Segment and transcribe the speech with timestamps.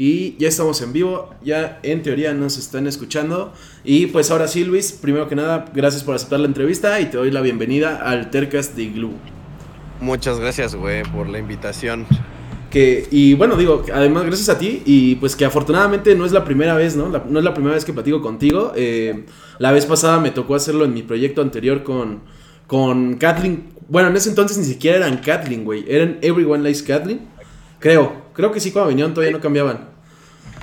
[0.00, 3.52] Y ya estamos en vivo, ya en teoría nos están escuchando.
[3.82, 7.16] Y pues ahora sí, Luis, primero que nada, gracias por aceptar la entrevista y te
[7.16, 9.14] doy la bienvenida al Tercast de Glue.
[10.00, 12.06] Muchas gracias, güey, por la invitación.
[12.70, 16.44] Que, y bueno, digo, además gracias a ti y pues que afortunadamente no es la
[16.44, 17.08] primera vez, ¿no?
[17.08, 18.72] no es la primera vez que platico contigo.
[18.76, 19.24] Eh,
[19.58, 22.20] la vez pasada me tocó hacerlo en mi proyecto anterior con,
[22.68, 23.70] con Kathleen.
[23.88, 25.84] Bueno, en ese entonces ni siquiera eran Kathleen, güey.
[25.88, 27.22] Eran Everyone Likes Kathleen.
[27.80, 29.88] Creo, creo que sí, cuando vinieron todavía no cambiaban.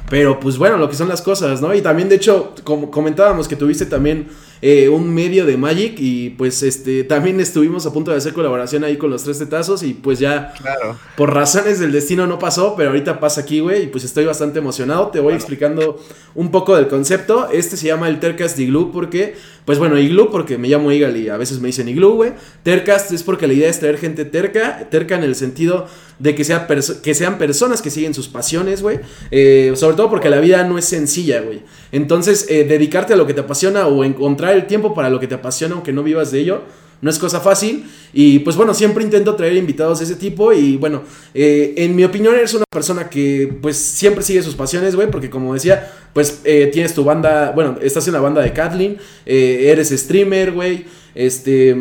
[0.10, 1.76] Pero pues bueno, lo que son las cosas, ¿no?
[1.76, 4.30] Y también, de hecho, como comentábamos que tuviste también
[4.62, 8.84] eh, un medio de Magic y pues este también estuvimos a punto de hacer colaboración
[8.84, 10.98] ahí con los tres tetazos y pues ya claro.
[11.18, 14.60] por razones del destino no pasó, pero ahorita pasa aquí, güey, y pues estoy bastante
[14.60, 15.08] emocionado.
[15.08, 16.00] Te voy explicando
[16.34, 17.50] un poco del concepto.
[17.52, 21.30] Este se llama el Tercast Igloo porque, pues bueno, Igloo porque me llamo Igal y
[21.30, 22.34] a veces me dicen Igloo, güey.
[22.64, 25.88] Tercast es porque la idea es traer gente terca, terca en el sentido
[26.20, 26.68] de que, sea
[27.04, 29.00] que sean personas que siguen sus pasiones, güey.
[29.32, 31.62] Eh, sobre todo porque la vida no es sencilla, güey.
[31.96, 35.28] Entonces, eh, dedicarte a lo que te apasiona o encontrar el tiempo para lo que
[35.28, 36.62] te apasiona, aunque no vivas de ello,
[37.02, 37.86] no es cosa fácil.
[38.12, 40.52] Y pues bueno, siempre intento traer invitados de ese tipo.
[40.52, 44.94] Y bueno, eh, en mi opinión eres una persona que pues siempre sigue sus pasiones,
[44.96, 45.10] güey.
[45.10, 49.90] Porque como decía, pues tienes tu banda, bueno, estás en la banda de Kathleen, eres
[49.90, 50.86] streamer, güey.
[51.14, 51.76] Este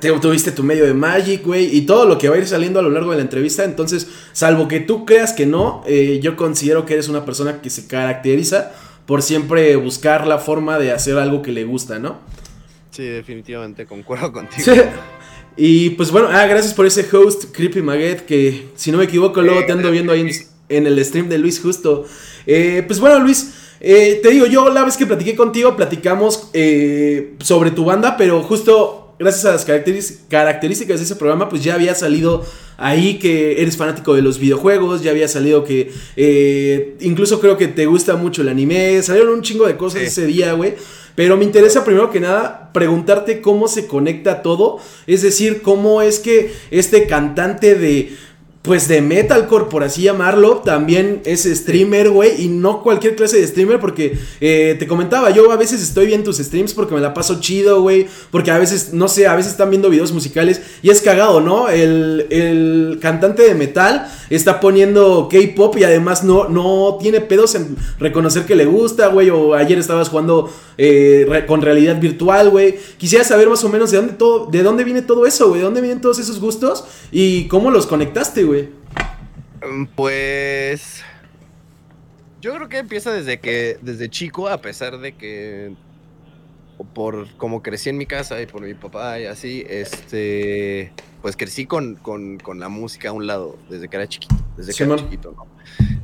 [0.00, 2.78] te, tuviste tu medio de Magic, güey, y todo lo que va a ir saliendo
[2.78, 3.64] a lo largo de la entrevista.
[3.64, 7.68] Entonces, salvo que tú creas que no, eh, yo considero que eres una persona que
[7.68, 8.72] se caracteriza
[9.06, 12.18] por siempre buscar la forma de hacer algo que le gusta, ¿no?
[12.90, 14.72] Sí, definitivamente concuerdo contigo.
[15.56, 19.40] Y pues bueno, ah, gracias por ese host, Creepy Maguette, que si no me equivoco,
[19.40, 20.28] luego te ando viendo ahí
[20.68, 22.04] en, el stream de Luis Justo.
[22.44, 26.50] Eh, pues bueno, Luis, eh, te digo, yo la vez que platiqué contigo, platicamos
[27.38, 31.94] sobre tu banda, pero justo gracias a las características de ese programa, pues ya había
[31.94, 32.44] salido
[32.76, 37.68] ahí que eres fanático de los videojuegos, ya había salido que eh, incluso creo que
[37.68, 40.74] te gusta mucho el anime, salieron un chingo de cosas ese día, güey.
[41.14, 46.18] Pero me interesa primero que nada preguntarte cómo se conecta todo, es decir, cómo es
[46.18, 48.16] que este cantante de
[48.64, 53.46] pues de metalcore, por así llamarlo, también es streamer, güey, y no cualquier clase de
[53.46, 57.12] streamer, porque eh, te comentaba, yo a veces estoy viendo tus streams porque me la
[57.12, 60.88] paso chido, güey, porque a veces, no sé, a veces están viendo videos musicales y
[60.88, 61.68] es cagado, ¿no?
[61.68, 67.76] El, el cantante de metal está poniendo K-pop y además no, no tiene pedos en
[67.98, 72.76] reconocer que le gusta, güey, o ayer estabas jugando eh, con realidad virtual, güey.
[72.96, 75.64] Quisiera saber más o menos de dónde, todo, de dónde viene todo eso, güey, de
[75.64, 78.53] dónde vienen todos esos gustos y cómo los conectaste, güey.
[79.64, 81.02] Mm, pues.
[82.40, 83.78] Yo creo que empieza desde que.
[83.82, 85.72] Desde chico, a pesar de que.
[86.92, 90.92] Por como crecí en mi casa y por mi papá y así, este.
[91.22, 94.34] Pues crecí con, con, la música a un lado, desde que era chiquito.
[94.58, 95.46] Desde que era chiquito, ¿no?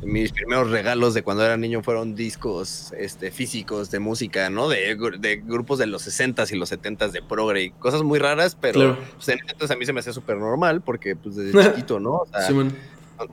[0.03, 4.71] Mis primeros regalos de cuando era niño fueron discos este, físicos de música, ¿no?
[4.71, 8.57] De, de grupos de los 60s y los 70s de progre y cosas muy raras,
[8.59, 12.13] pero pues, entonces a mí se me hacía súper normal porque pues desde chiquito, ¿no?
[12.13, 12.49] O sea,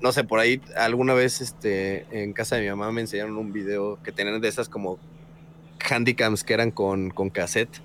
[0.01, 3.53] no, sé, por ahí alguna vez este, en casa de mi mamá me enseñaron un
[3.53, 4.99] video que tenían de esas como
[5.89, 7.81] handicams que eran con, con cassette.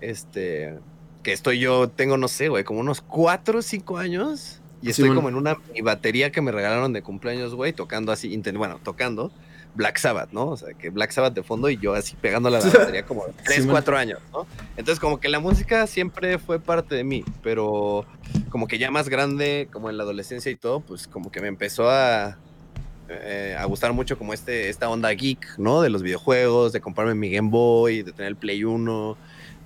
[0.00, 0.78] Este,
[1.22, 5.14] que estoy yo, tengo, no sé, güey, como unos 4 o 5 años y estoy
[5.14, 9.32] como en una batería que me regalaron de cumpleaños, güey, tocando así, bueno, tocando
[9.76, 10.48] Black Sabbath, ¿no?
[10.48, 13.24] O sea, que Black Sabbath de fondo y yo así pegándole a la batería como
[13.44, 14.46] 3, 4 años, ¿no?
[14.76, 18.06] Entonces, como que la música siempre fue parte de mí, pero
[18.48, 21.48] como que ya más grande, como en la adolescencia y todo, pues como que me
[21.48, 22.38] empezó a,
[23.08, 25.82] eh, a gustar mucho como este, esta onda geek, ¿no?
[25.82, 29.16] De los videojuegos, de comprarme mi Game Boy, de tener el Play 1,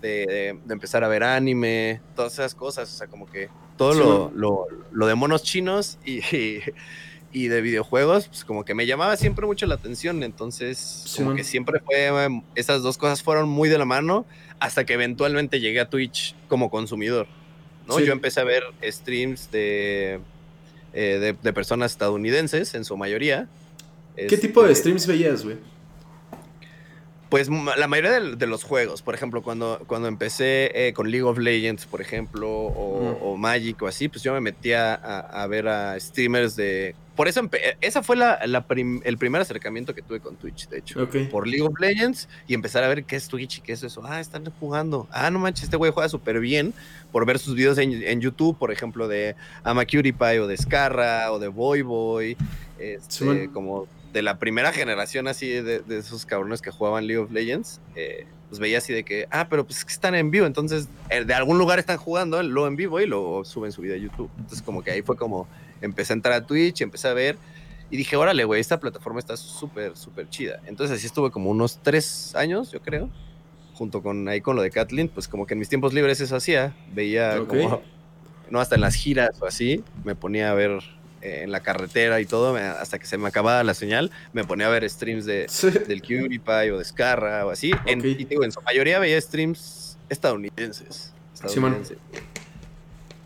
[0.03, 4.67] de, de empezar a ver anime, todas esas cosas, o sea, como que todo lo,
[4.93, 6.61] lo, de monos chinos y, y,
[7.33, 10.23] de videojuegos, pues como que me llamaba siempre mucho la atención.
[10.23, 12.11] Entonces, como que siempre fue,
[12.55, 14.27] esas dos cosas fueron muy de la mano
[14.59, 17.27] hasta que eventualmente llegué a Twitch como consumidor.
[17.87, 18.01] ¿no?
[18.01, 20.21] Yo empecé a ver streams de,
[20.93, 23.49] eh, de, personas estadounidenses, en su mayoría.
[24.17, 25.57] ¿Qué tipo de este, streams veías, güey?
[27.31, 31.39] Pues la mayoría de, los juegos, por ejemplo, cuando, cuando empecé eh, con League of
[31.39, 36.57] Legends, por ejemplo, o, Magic o así, pues yo me metía a, ver a streamers
[36.57, 36.97] de...
[37.15, 37.49] Por eso,
[37.81, 38.35] esa fue la,
[39.05, 41.09] el primer acercamiento que tuve con Twitch, de hecho.
[41.31, 44.03] Por League of Legends y empezar a ver qué es Twitch y qué es eso.
[44.05, 45.07] Ah, están jugando.
[45.13, 46.75] Ah, no manches, este güey juega súper bien
[47.13, 51.47] por ver sus videos en, YouTube, por ejemplo, de Pie o de Scarra o de
[51.47, 52.37] Boy Boy.
[52.81, 57.81] Este, como de la primera generación así de, esos cabrones que jugaban League of Legends,
[57.95, 60.89] eh, pues veía así de que, ah, pero pues es que están en vivo, entonces
[61.09, 63.99] eh, de algún lugar están jugando lo en vivo y lo suben su video a
[63.99, 64.31] YouTube.
[64.39, 65.47] Entonces como que ahí fue como
[65.81, 67.37] empecé a entrar a Twitch, empecé a ver
[67.91, 70.61] Y dije, órale, güey, esta plataforma está súper, súper chida.
[70.67, 73.09] Entonces así estuve como unos tres años, yo creo,
[73.75, 76.37] junto con ahí con lo de Kathleen, pues como que en mis tiempos libres eso
[76.37, 76.75] hacía.
[76.93, 77.83] Veía como,
[78.51, 80.81] no, hasta en las giras o así, me ponía a ver
[81.21, 84.71] en la carretera y todo, hasta que se me acababa la señal, me ponía a
[84.71, 85.47] ver streams de,
[85.87, 87.73] del PewDiePie o de Scarra o así.
[87.87, 91.13] En, y digo, en su mayoría veía streams estadounidenses.
[91.35, 91.99] estadounidenses.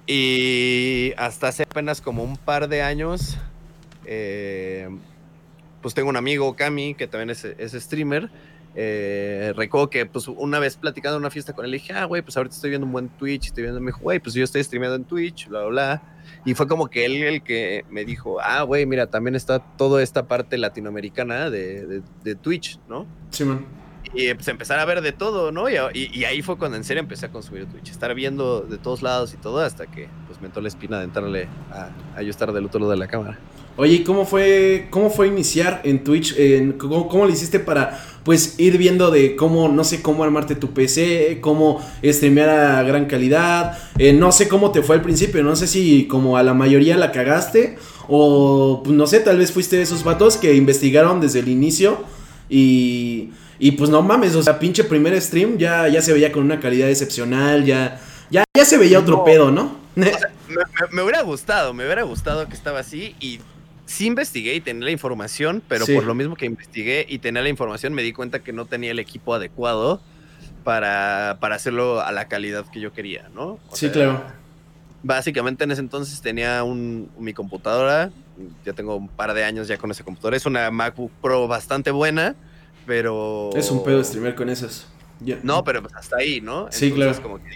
[0.07, 3.39] y hasta hace apenas como un par de años
[4.07, 4.89] eh,
[5.81, 8.31] pues tengo un amigo, Cami, que también es, streamer.
[8.77, 12.23] Eh, recuerdo que pues una vez platicando en una fiesta con él, dije, ah, güey,
[12.23, 14.65] pues ahorita estoy viendo un buen Twitch, estoy viendo, me dijo, güey, pues yo estoy
[14.65, 16.03] streameando en Twitch, bla, bla, bla.
[16.45, 20.03] Y fue como que él el que me dijo, ah, güey, mira, también está toda
[20.03, 23.07] esta parte latinoamericana de, de, Twitch, ¿no?
[23.31, 23.65] Sí, man.
[24.13, 25.69] Y pues empezar a ver de todo, ¿no?
[25.69, 29.03] Y, y, ahí fue cuando en serio empecé a consumir Twitch, estar viendo de todos
[29.03, 32.31] lados y todo hasta que pues me entró la espina de entrarle a, a yo
[32.31, 33.39] estar del otro lado de la cámara.
[33.77, 36.37] Oye, ¿cómo fue, cómo fue iniciar en Twitch?
[36.79, 40.73] ¿cómo, ¿Cómo, lo hiciste para, pues, ir viendo de cómo, no sé, cómo armarte tu
[40.73, 43.77] PC, cómo streamear a gran calidad?
[43.99, 46.97] Eh, no sé cómo te fue al principio, no sé si como a la mayoría
[46.97, 47.77] la cagaste
[48.07, 51.99] o, pues, no sé, tal vez fuiste de esos vatos que investigaron desde el inicio
[52.49, 56.45] y, y pues no mames, o sea, pinche primer stream ya, ya se veía con
[56.45, 58.01] una calidad excepcional, ya,
[58.31, 59.83] ya, ya se veía otro pedo, ¿no?
[59.97, 60.13] me,
[60.93, 63.41] me, hubiera gustado, me hubiera gustado que estaba así y
[63.95, 67.49] sí investigué y tenía la información, pero por lo mismo que investigué y tenía la
[67.49, 70.01] información, me di cuenta que no tenía el equipo adecuado
[70.65, 73.59] para, hacerlo a la calidad que yo quería, ¿no?
[73.73, 74.25] sí, claro.
[75.05, 78.11] Básicamente en ese entonces tenía un, mi computadora,
[78.65, 81.91] ya tengo un par de años ya con esa computadora, es una MacBook Pro bastante
[81.91, 82.35] buena,
[82.87, 83.51] pero...
[83.55, 84.89] Es un pedo streamer con esas.
[85.43, 86.69] No, pero pues hasta ahí, ¿no?
[86.71, 87.23] Sí, claro.
[87.23, 87.51] Como que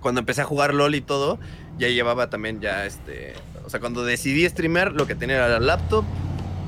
[0.00, 1.38] cuando empecé a jugar LOL y todo,
[1.78, 3.34] ya llevaba también ya este
[3.66, 6.04] o sea, cuando decidí streamer, lo que tenía era la laptop,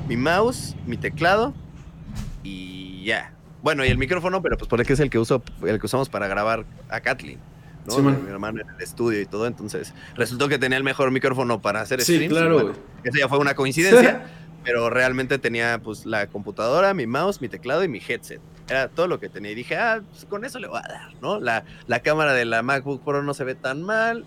[0.09, 1.53] mi mouse, mi teclado
[2.43, 3.33] y ya.
[3.61, 6.27] Bueno, y el micrófono, pero pues porque es el que uso, el que usamos para
[6.27, 7.39] grabar a Kathleen.
[7.85, 7.97] ¿no?
[7.99, 11.81] mi hermano en el estudio y todo, entonces resultó que tenía el mejor micrófono para
[11.81, 12.23] hacer streams.
[12.23, 12.73] Sí, claro.
[13.03, 14.25] eso ya fue una coincidencia,
[14.63, 18.41] pero realmente tenía pues la computadora, mi mouse, mi teclado y mi headset.
[18.67, 21.13] Era todo lo que tenía y dije, ah, pues con eso le voy a dar,
[21.21, 21.39] ¿no?
[21.39, 24.25] La, la cámara de la MacBook Pro no se ve tan mal,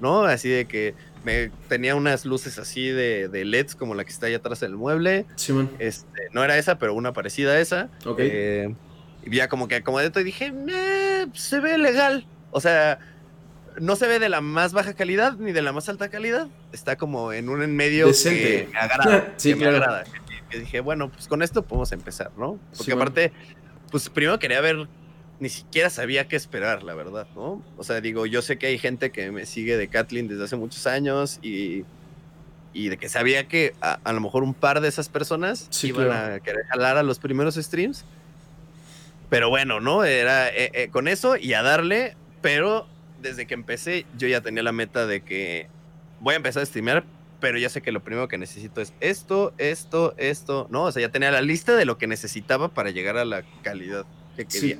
[0.00, 0.24] ¿no?
[0.24, 4.26] Así de que me tenía unas luces así de, de, LEDs como la que está
[4.26, 5.26] ahí atrás del mueble.
[5.36, 5.70] Sí, man.
[5.78, 7.88] Este, no era esa, pero una parecida a esa.
[8.04, 8.18] Ok.
[8.20, 8.74] Eh,
[9.24, 10.52] y ya como que acomodé todo y dije,
[11.34, 12.26] se ve legal.
[12.50, 12.98] O sea,
[13.80, 16.48] no se ve de la más baja calidad ni de la más alta calidad.
[16.72, 19.32] Está como en un en medio que me agrada.
[19.36, 20.04] sí, me agrada.
[20.50, 22.58] Que, dije, bueno, pues con esto podemos empezar, ¿no?
[22.76, 23.32] Porque aparte,
[23.90, 24.86] pues primero quería ver
[25.42, 27.60] ni siquiera sabía qué esperar, la verdad, ¿no?
[27.76, 30.54] O sea, digo, yo sé que hay gente que me sigue de Kathleen desde hace
[30.54, 31.84] muchos años y,
[32.72, 36.38] y de que sabía que a, lo mejor un par de esas personas iban a
[36.38, 38.04] querer jalar a los primeros streams.
[39.30, 40.04] Pero bueno, ¿no?
[40.04, 42.86] Era eh, eh, con eso y a darle, pero
[43.20, 45.66] desde que empecé yo ya tenía la meta de que
[46.20, 47.02] voy a empezar a streamear,
[47.40, 50.84] pero ya sé que lo primero que necesito es esto, esto, esto, ¿no?
[50.84, 54.06] O sea, ya tenía la lista de lo que necesitaba para llegar a la calidad
[54.36, 54.78] que quería.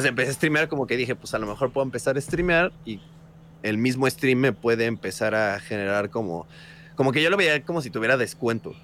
[0.00, 2.72] Entonces empecé a streamear como que dije, pues a lo mejor puedo empezar a streamear
[2.86, 3.00] y
[3.62, 6.46] el mismo stream me puede empezar a generar como,
[6.94, 8.74] como que yo lo veía como si tuviera descuento,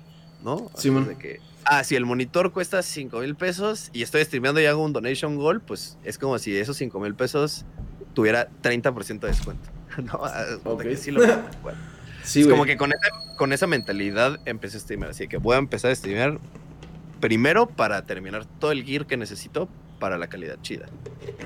[0.42, 0.70] ¿no?
[0.76, 4.66] Sí, de que, ah, si el monitor cuesta 5 mil pesos y estoy streameando y
[4.66, 7.64] hago un donation goal, pues es como si esos 5 mil pesos
[8.12, 9.70] tuviera 30% de descuento.
[10.02, 10.20] ¿no?
[10.22, 10.96] Ah, okay.
[10.96, 11.22] sí lo
[12.24, 15.12] sí, es como que con esa, con esa mentalidad empecé a streamear.
[15.12, 16.38] Así que voy a empezar a streamear
[17.20, 20.86] primero para terminar todo el gear que necesito para la calidad chida.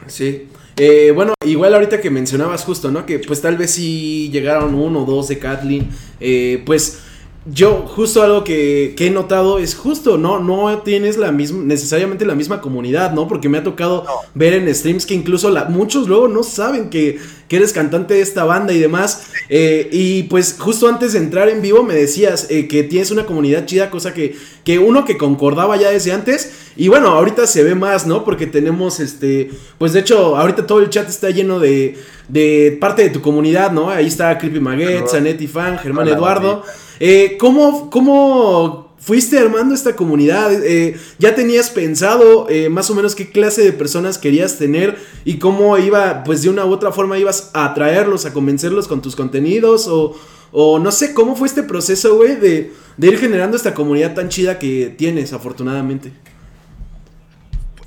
[0.07, 0.49] Sí.
[0.77, 3.07] Eh, bueno, igual ahorita que mencionabas justo, ¿no?
[3.07, 5.89] Que pues tal vez si llegaron uno o dos de Kathleen,
[6.21, 7.01] eh, pues
[7.47, 10.41] yo justo algo que, he notado es justo, ¿no?
[10.41, 13.27] No tienes la misma, necesariamente la misma comunidad, ¿no?
[13.29, 14.05] Porque me ha tocado
[14.35, 17.19] ver en streams que incluso la, muchos luego no saben que,
[17.57, 19.29] eres cantante de esta banda y demás.
[19.49, 23.27] Eh, y pues justo antes de entrar en vivo me decías eh, que tienes una
[23.27, 26.53] comunidad chida, cosa que, que uno que concordaba ya desde antes.
[26.77, 28.25] Y bueno, ahorita se ve más, ¿no?
[28.25, 31.97] Porque tenemos este, pues de hecho, ahorita todo el chat está lleno de,
[32.29, 33.91] de parte de tu comunidad, ¿no?
[33.91, 36.63] Ahí está Creepy Maguette, Zanetti Fan, Germán Eduardo.
[37.01, 40.53] Eh, ¿cómo, ¿Cómo fuiste armando esta comunidad?
[40.65, 45.39] Eh, ¿Ya tenías pensado eh, más o menos qué clase de personas querías tener y
[45.39, 49.17] cómo iba, pues de una u otra forma ibas a atraerlos, a convencerlos con tus
[49.17, 49.89] contenidos?
[49.89, 50.17] O,
[50.53, 54.29] o no sé, ¿cómo fue este proceso, güey, de, de ir generando esta comunidad tan
[54.29, 56.13] chida que tienes, afortunadamente?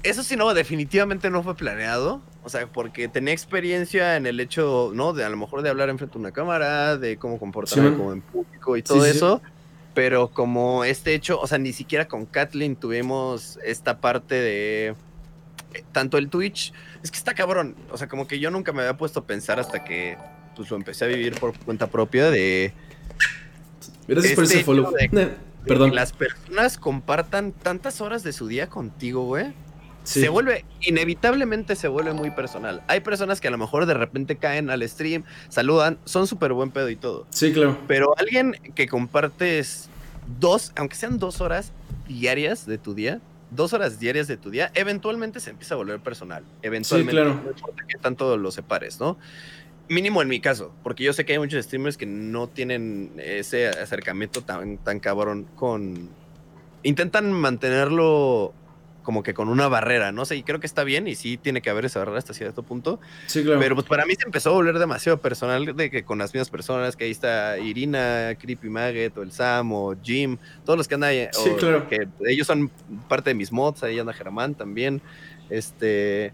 [0.02, 2.22] Eso sí, no, definitivamente no fue planeado.
[2.46, 5.14] O sea, porque tenía experiencia en el hecho, ¿no?
[5.14, 8.22] De a lo mejor de hablar enfrente de una cámara, de cómo comportarme como en
[8.22, 9.42] público y todo eso.
[9.94, 14.88] Pero como este hecho, o sea, ni siquiera con Kathleen tuvimos esta parte de
[15.74, 16.74] eh, tanto el Twitch,
[17.04, 19.60] es que está cabrón, o sea, como que yo nunca me había puesto a pensar
[19.60, 20.18] hasta que
[20.56, 22.74] pues lo empecé a vivir por cuenta propia de
[24.08, 24.92] Gracias por Este ese follow.
[24.92, 25.36] de- Eh,
[25.66, 25.92] Perdón.
[25.92, 29.54] que las personas compartan tantas horas de su día contigo, güey.
[30.04, 30.22] Sí.
[30.22, 32.82] Se vuelve, inevitablemente se vuelve muy personal.
[32.88, 36.72] Hay personas que a lo mejor de repente caen al stream, saludan, son súper buen
[36.72, 37.26] pedo y todo.
[37.30, 37.78] Sí, claro.
[37.88, 39.90] Pero alguien que compartes
[40.40, 41.72] dos, aunque sean dos horas
[42.08, 46.00] diarias de tu día, dos horas diarias de tu día, eventualmente se empieza a volver
[46.00, 46.44] personal.
[46.62, 47.42] Eventualmente, claro.
[47.44, 49.18] no importa que tanto lo separes, ¿no?
[49.90, 53.68] Mínimo en mi caso, porque yo sé que hay muchos streamers que no tienen ese
[53.68, 56.10] acercamiento tan, tan cabrón con...
[56.84, 58.54] Intentan mantenerlo
[59.04, 61.62] como que con una barrera, no sé, y creo que está bien y sí tiene
[61.62, 63.60] que haber esa barrera hasta cierto punto, Sí, claro.
[63.60, 66.50] pero pues para mí se empezó a volver demasiado personal de que con las mismas
[66.50, 70.96] personas, que ahí está Irina, Creepy Maggot, o el Sam, o Jim, todos los que
[70.96, 71.88] andan ahí, Sí, o claro.
[71.88, 72.72] que ellos son
[73.08, 75.02] parte de mis mods, ahí anda Germán también,
[75.50, 76.34] este,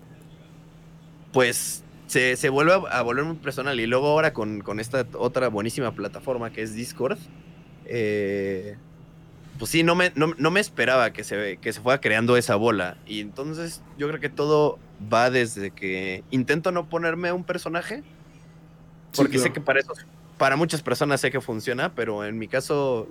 [1.33, 5.05] pues se, se vuelve a, a volver muy personal y luego ahora con, con esta
[5.13, 7.17] otra buenísima plataforma que es Discord,
[7.85, 8.77] eh,
[9.59, 12.55] pues sí, no me, no, no me esperaba que se, que se fuera creando esa
[12.55, 12.97] bola.
[13.05, 14.79] Y entonces yo creo que todo
[15.13, 18.03] va desde que intento no ponerme un personaje,
[19.11, 19.93] Sí, porque sé que para eso,
[20.37, 23.07] para muchas personas sé que funciona, pero en mi caso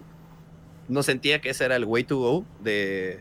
[0.89, 3.21] no sentía que ese era el way to go de...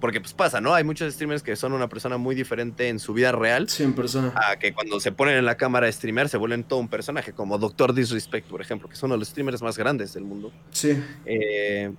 [0.00, 0.74] Porque pues pasa, ¿no?
[0.74, 3.92] Hay muchos streamers que son una persona muy diferente en su vida real Sí, en
[3.92, 4.32] persona.
[4.34, 7.32] a que cuando se ponen en la cámara a streamear se vuelven todo un personaje,
[7.32, 10.50] como Doctor Disrespect, por ejemplo, que es uno de los streamers más grandes del mundo.
[10.72, 11.00] Sí.
[11.26, 11.92] Eh,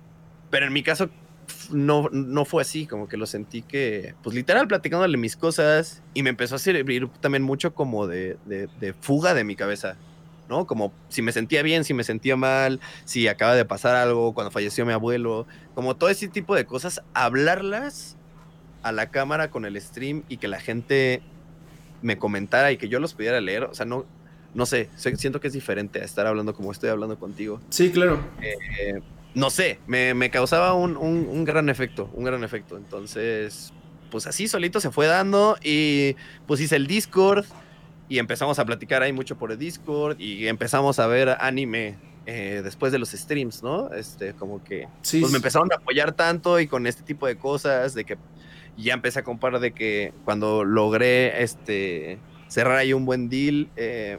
[0.54, 1.10] pero en mi caso
[1.72, 6.22] no, no fue así, como que lo sentí que, pues literal, platicándole mis cosas y
[6.22, 9.96] me empezó a servir también mucho como de, de- de fuga de mi cabeza,
[10.48, 10.64] ¿no?
[10.64, 14.52] Como si me sentía bien, si me sentía mal, si acaba de pasar algo, cuando
[14.52, 18.16] falleció mi abuelo, como todo ese tipo de cosas, hablarlas
[18.84, 21.20] a la cámara con el stream y que la gente
[22.00, 24.06] me comentara y que yo los pudiera leer, o sea, no,
[24.54, 27.90] no sé, sé- siento que es diferente a estar hablando como estoy hablando contigo Sí,
[27.90, 28.20] claro.
[28.40, 29.00] eh,
[29.34, 32.76] no sé, me, me causaba un, un- un gran efecto, un gran efecto.
[32.76, 33.72] Entonces,
[34.10, 37.44] pues así solito se fue dando y pues hice el Discord
[38.08, 42.60] y empezamos a platicar ahí mucho por el Discord y empezamos a ver anime eh,
[42.62, 43.92] después de los streams, ¿no?
[43.92, 45.20] Este, como que Sí.
[45.20, 48.16] pues me empezaron a apoyar tanto y con este tipo de cosas, de que
[48.76, 54.18] ya empecé a comparar de que cuando logré este cerrar ahí un buen deal eh,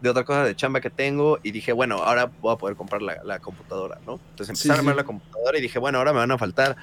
[0.00, 3.00] de otra cosa de chamba que tengo y dije, bueno, ahora voy a poder comprar
[3.02, 4.20] la, la computadora, ¿no?
[4.30, 4.98] Entonces empecé Sí, a armar sí.
[4.98, 6.76] la computadora y dije, bueno, ahora me van a faltar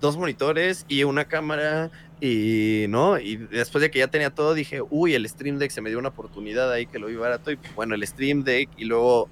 [0.00, 3.18] dos monitores y una cámara y, ¿no?
[3.18, 5.98] Y después de que ya tenía todo, dije, uy, el Stream Deck se me dio
[5.98, 9.28] una oportunidad ahí que lo vi barato y bueno, el Stream Deck y luego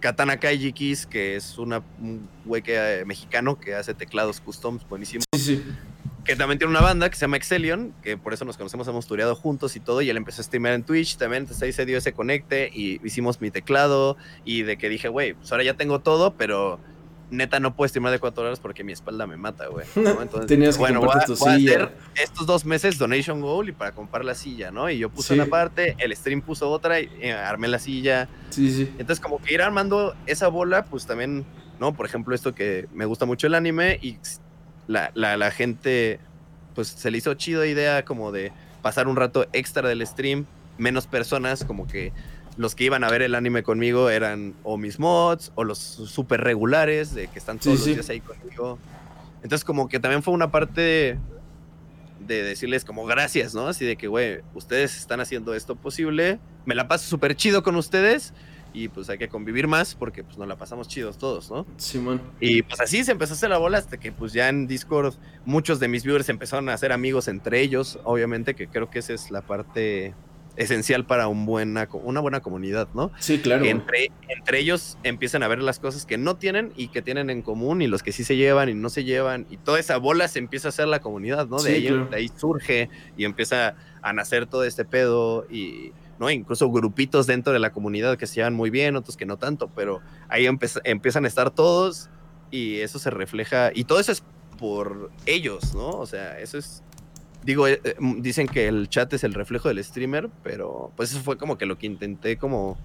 [0.00, 4.86] Katana Kaiji Keys, que es una, un güey que, eh, mexicano que hace teclados customs
[4.88, 5.64] buenísimo, Sí, sí.
[6.28, 9.06] Que también tiene una banda que se llama Excelion, que por eso nos conocemos, hemos
[9.06, 11.86] tureado juntos y todo, y él empezó a streamear en Twitch también, entonces ahí se
[11.86, 15.72] dio ese conecte y hicimos mi teclado y de que dije, güey, pues ahora ya
[15.74, 16.78] tengo todo, pero
[17.30, 19.86] neta no puedo streamear de cuatro horas porque mi espalda me mata, güey.
[19.96, 20.20] ¿no?
[20.22, 21.72] Entonces, Tenías que bueno, voy a, tu voy a silla.
[21.84, 21.92] hacer
[22.22, 24.88] estos dos meses donation goal y para comprar la silla, ¿no?
[24.90, 25.34] Y yo puse Sí.
[25.40, 28.82] una parte, el stream puso otra y eh, armé la silla, Sí, sí.
[28.98, 31.44] entonces, como que ir armando esa bola, pues también,
[31.80, 31.94] ¿no?
[31.94, 34.18] Por ejemplo, esto que me gusta mucho el anime y
[34.88, 36.18] la, la, la gente,
[36.74, 38.50] pues se le hizo chido idea como de
[38.82, 40.46] pasar un rato extra del stream,
[40.78, 42.12] menos personas, como que
[42.56, 46.40] los que iban a ver el anime conmigo eran o mis mods o los super
[46.40, 47.86] regulares, de que están todos sí.
[47.86, 48.78] los días ahí conmigo.
[49.42, 51.18] Entonces, como que también fue una parte
[52.26, 53.68] de decirles como gracias, ¿no?
[53.68, 57.76] Así de que, güey, ustedes están haciendo esto posible, me la paso súper chido con
[57.76, 58.32] ustedes
[58.72, 61.66] y pues hay que convivir más porque pues nos la pasamos chidos todos, ¿no?
[61.76, 62.20] Simón.
[62.40, 65.14] Y pues así se empezó a hacer la bola hasta que pues ya en Discord
[65.44, 69.14] muchos de mis viewers empezaron a hacer amigos entre ellos, obviamente que creo que esa
[69.14, 70.14] es la parte
[70.56, 73.12] esencial para un buena, una buena comunidad, ¿no?
[73.20, 73.64] Sí, claro.
[73.64, 77.42] Entre, entre ellos empiezan a ver las cosas que no tienen y que tienen en
[77.42, 80.26] común y los que sí se llevan y no se llevan y toda esa bola
[80.26, 81.62] se empieza a hacer la comunidad, ¿no?
[81.62, 82.06] De, Sí, ahí, claro.
[82.06, 86.30] de ahí surge y empieza a nacer todo este pedo y, ¿no?
[86.30, 89.68] Incluso grupitos dentro de la comunidad que se llevan muy bien, otros que no tanto,
[89.74, 92.10] pero ahí empiezan a estar todos
[92.50, 94.22] y eso se refleja y todo eso es
[94.58, 95.90] por ellos, ¿no?
[95.90, 96.82] O sea, eso es
[97.42, 101.12] digo, eh, eh, mm, dicen que el chat es el reflejo del streamer, pero pues
[101.12, 102.76] eso fue como que lo que intenté como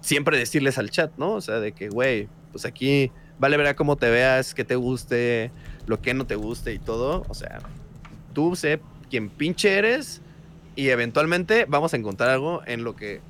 [0.00, 1.32] siempre decirles al chat, ¿no?
[1.32, 4.76] O sea, de que, güey, pues aquí vale ver a cómo te veas, que te
[4.76, 5.50] guste,
[5.86, 7.24] lo que no te guste y todo.
[7.28, 7.58] O sea,
[8.32, 10.22] tú sé quién pinche eres
[10.80, 13.20] y eventualmente vamos a encontrar algo en lo que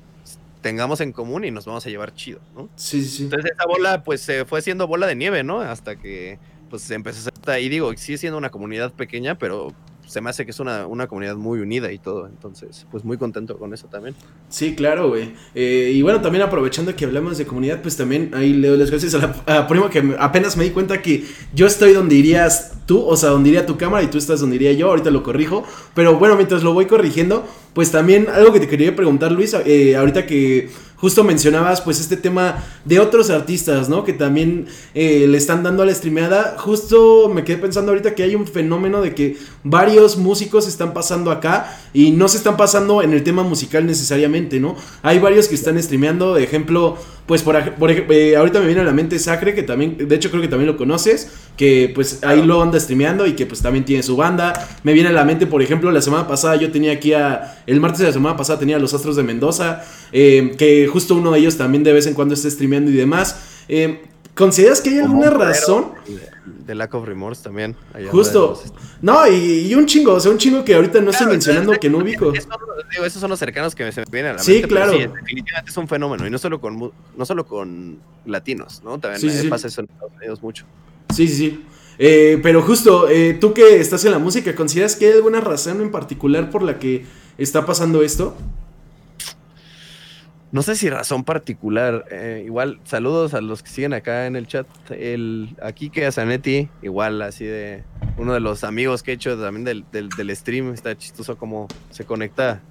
[0.61, 2.69] tengamos en común y nos vamos a llevar chido, ¿no?
[2.77, 3.23] Sí, sí.
[3.23, 5.59] Entonces esa bola pues se fue haciendo bola de nieve, ¿no?
[5.59, 6.39] Hasta que
[6.69, 9.73] pues se empezó a hacer, y digo, sigue siendo una comunidad pequeña, pero
[10.11, 12.27] se me hace que es una, una, comunidad muy unida y todo.
[12.27, 14.13] Entonces, pues muy contento con eso también.
[14.49, 15.31] Sí, claro, güey.
[15.55, 18.91] Eh, y bueno, también aprovechando que hablamos de comunidad, pues también ahí le doy las
[18.91, 23.01] gracias a la a que apenas me di cuenta que yo estoy donde irías tú,
[23.01, 24.89] o sea, donde iría tu cámara y tú estás donde iría yo.
[24.89, 25.63] Ahorita lo corrijo.
[25.95, 29.95] Pero bueno, mientras lo voy corrigiendo, pues también algo que te quería preguntar, Luis, eh,
[29.95, 30.69] ahorita que
[31.01, 34.03] justo mencionabas pues este tema de otros artistas, ¿no?
[34.03, 36.55] Que también eh, le están dando a la streameada.
[36.59, 41.31] Justo me quedé pensando ahorita que hay un fenómeno de que varios músicos están pasando
[41.31, 44.75] acá y no se están pasando en el tema musical necesariamente, ¿no?
[45.01, 48.83] Hay varios que están streameando, de ejemplo, pues por, ejemplo, eh, ahorita me viene a
[48.83, 52.43] la mente Sacre, que también, de hecho creo que también lo conoces, que pues ahí
[52.43, 54.67] lo anda streameando y que pues también tiene su banda.
[54.83, 57.79] Me viene a la mente, por ejemplo, la semana pasada yo tenía aquí a, el
[57.79, 61.31] martes de la semana pasada tenía a los Astros de Mendoza, eh, que justo uno
[61.31, 63.63] de ellos también de vez en cuando está streameando y demás.
[63.69, 64.01] Eh,
[64.35, 65.91] ¿Consideras que hay alguna razón?
[66.45, 67.75] De Lack of Remorse también.
[68.09, 68.61] Justo.
[69.01, 71.99] No, y, un chingo, o sea, un chingo que ahorita no estoy mencionando que no
[71.99, 72.33] ubico.
[72.33, 74.67] esos son los cercanos que se me vienen a la sí, mente.
[74.67, 74.91] Claro.
[74.91, 75.13] Sí, claro.
[75.13, 78.99] definitivamente es un fenómeno, y no solo con, no solo con latinos, ¿no?
[78.99, 80.65] También pasa eso en Estados Unidos mucho.
[81.13, 81.65] Sí, sí, sí.
[82.03, 85.81] Eh, pero justo, eh, tú que estás en la música, ¿consideras que hay alguna razón
[85.81, 87.05] en particular por la que
[87.37, 88.35] está pasando esto?
[90.51, 92.05] No sé si razón particular.
[92.11, 94.67] Eh, igual, saludos a los que siguen acá en el chat.
[94.89, 97.83] El, aquí que Zanetti, igual, así de
[98.17, 100.73] uno de los amigos que he hecho también del, del, stream.
[100.73, 102.61] Está chistoso cómo se conecta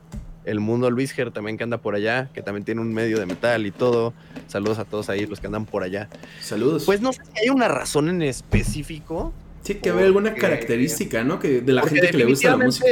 [0.44, 0.90] el mundo.
[0.90, 3.70] Luis Ger también que anda por allá, que también tiene un medio de metal y
[3.70, 4.12] todo.
[4.46, 6.10] Saludos a todos ahí, los que andan por allá.
[6.42, 6.84] Saludos.
[6.84, 9.32] Pues no sé si hay una razón en específico.
[9.62, 11.38] Sí, que ve alguna característica, ¿no?
[11.38, 12.88] Que de la gente que le gusta la música.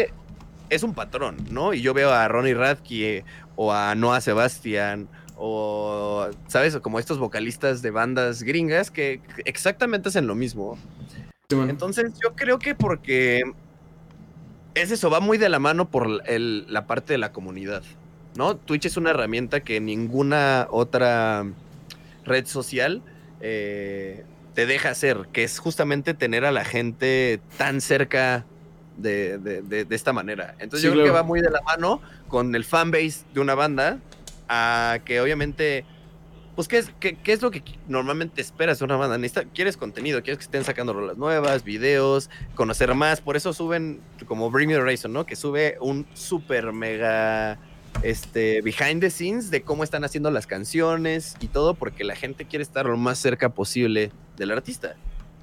[0.70, 1.72] Es un patrón, ¿no?
[1.72, 3.24] Y yo veo a Ronnie Radke
[3.60, 6.76] o a Noah Sebastian o, ¿sabes?
[6.76, 10.78] Como estos vocalistas de bandas gringas que exactamente hacen lo mismo.
[11.50, 13.42] Entonces yo creo que porque
[14.74, 17.82] es eso, va muy de la mano por la parte de la comunidad,
[18.36, 18.56] ¿no?
[18.56, 21.44] Twitch es una herramienta que ninguna otra
[22.24, 23.02] red social
[23.40, 28.44] eh, te deja hacer, que es justamente tener a la gente tan cerca
[28.98, 30.54] de, esta manera.
[30.58, 33.98] Entonces yo creo que va muy de la mano con el fanbase de una banda
[34.48, 35.84] a que obviamente,
[36.56, 39.44] pues ¿qué es, qué, es lo que normalmente esperas de una banda?
[39.54, 44.50] quieres contenido, quieres que estén sacando rolas nuevas, videos, conocer más, por eso suben como
[44.50, 45.26] Bring Me Horizon, ¿no?
[45.26, 47.58] Que sube un super mega
[48.02, 52.44] este behind the scenes de cómo están haciendo las canciones y todo porque la gente
[52.44, 54.94] quiere estar lo más cerca posible del artista,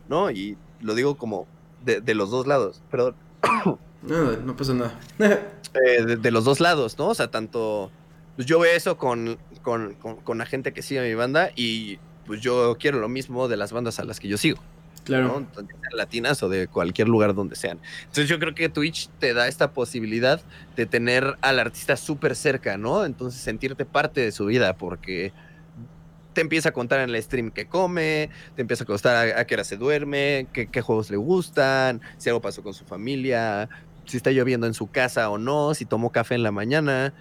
[0.07, 0.31] ¿no?
[0.31, 1.47] Y lo digo como
[1.83, 3.15] de, de los dos lados, perdón.
[4.05, 4.99] No, no pasa nada.
[5.75, 7.09] Eh, de, los dos lados, ¿no?
[7.09, 7.91] O sea, tanto.
[8.37, 12.77] Pues yo veo eso con, con, la gente que sigue mi banda y pues yo
[12.79, 14.57] quiero lo mismo de las bandas a las que yo sigo.
[15.03, 15.45] Claro.
[15.91, 17.77] latinas o de cualquier lugar donde sean.
[18.03, 20.41] Entonces yo creo que Twitch te da esta posibilidad
[20.77, 23.03] de tener al artista súper cerca, ¿no?
[23.03, 25.33] Entonces sentirte parte de su vida porque
[26.35, 29.55] te empieza a contar en el stream qué come, te empieza a contar a, qué
[29.55, 33.69] hora se duerme, qué, juegos le gustan, si algo pasó con su familia,
[34.05, 37.13] si está lloviendo en su casa o no, si tomó café en la mañana.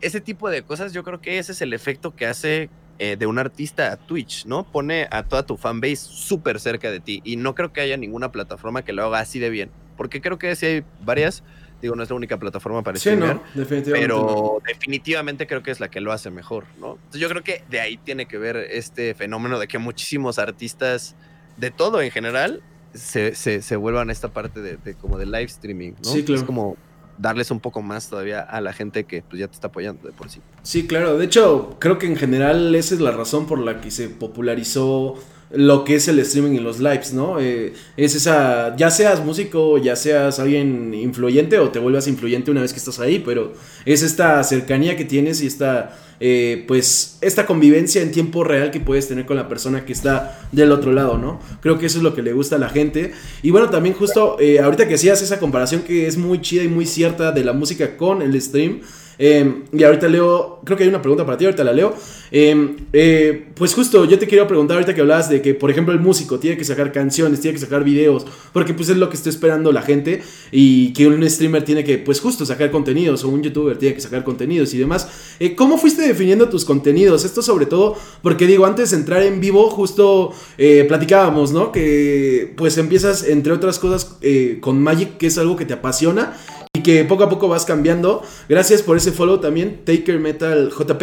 [0.00, 3.26] Ese tipo de cosas, yo creo que ese es el efecto que hace eh, de
[3.26, 4.64] un artista a Twitch, ¿no?
[4.64, 7.20] Pone a toda tu fanbase súper cerca de ti.
[7.22, 9.70] Y no creo que haya ninguna plataforma que lo haga así de bien.
[9.96, 11.44] Porque creo que sí hay varias
[11.84, 15.80] Digo, no es la única plataforma para sí, no, definitivamente pero definitivamente creo que es
[15.80, 16.94] la que lo hace mejor, ¿no?
[16.94, 21.14] Entonces yo creo que de ahí tiene que ver este fenómeno de que muchísimos artistas
[21.58, 22.62] de todo en general
[22.94, 26.04] se, se, vuelvan a esta parte de, como de live streaming, ¿no?
[26.04, 26.40] Sí, claro.
[26.40, 26.78] Es como
[27.18, 30.14] darles un poco más todavía a la gente que pues, ya te está apoyando de
[30.14, 30.40] por sí.
[30.62, 31.18] Sí, claro.
[31.18, 35.16] De hecho, creo que en general esa es la razón por la que se popularizó
[35.50, 37.40] lo que es el streaming y los lives, ¿no?
[37.40, 42.62] Eh, es esa, ya seas músico, ya seas alguien influyente o te vuelvas influyente una
[42.62, 43.52] vez que estás ahí, pero
[43.84, 48.80] es esta cercanía que tienes y esta, eh, pues, esta convivencia en tiempo real que
[48.80, 51.40] puedes tener con la persona que está del otro lado, ¿no?
[51.60, 53.12] Creo que eso es lo que le gusta a la gente.
[53.42, 56.68] Y bueno, también justo, eh, ahorita que hacías esa comparación que es muy chida y
[56.68, 58.80] muy cierta de la música con el stream,
[59.18, 61.94] Em, y ahorita leo, creo que hay una pregunta para ti, ahorita la leo.
[62.30, 65.94] Em, eh, pues justo yo te quería preguntar ahorita que hablabas de que, por ejemplo,
[65.94, 69.16] el músico tiene que sacar canciones, tiene que sacar videos, porque pues es lo que
[69.16, 73.28] está esperando la gente y que un streamer tiene que, pues justo, sacar contenidos o
[73.28, 75.36] un youtuber tiene que sacar contenidos y demás.
[75.38, 77.24] Eh, ¿Cómo fuiste definiendo tus contenidos?
[77.24, 81.70] Esto sobre todo porque digo, antes de entrar en vivo, justo eh, platicábamos, ¿no?
[81.70, 84.16] Que pues empiezas, entre otras cosas,
[84.60, 86.36] con Magic, que es algo que te apasiona
[86.84, 88.22] que poco a poco vas cambiando.
[88.48, 91.02] Gracias por ese follow también, Taker Metal JP.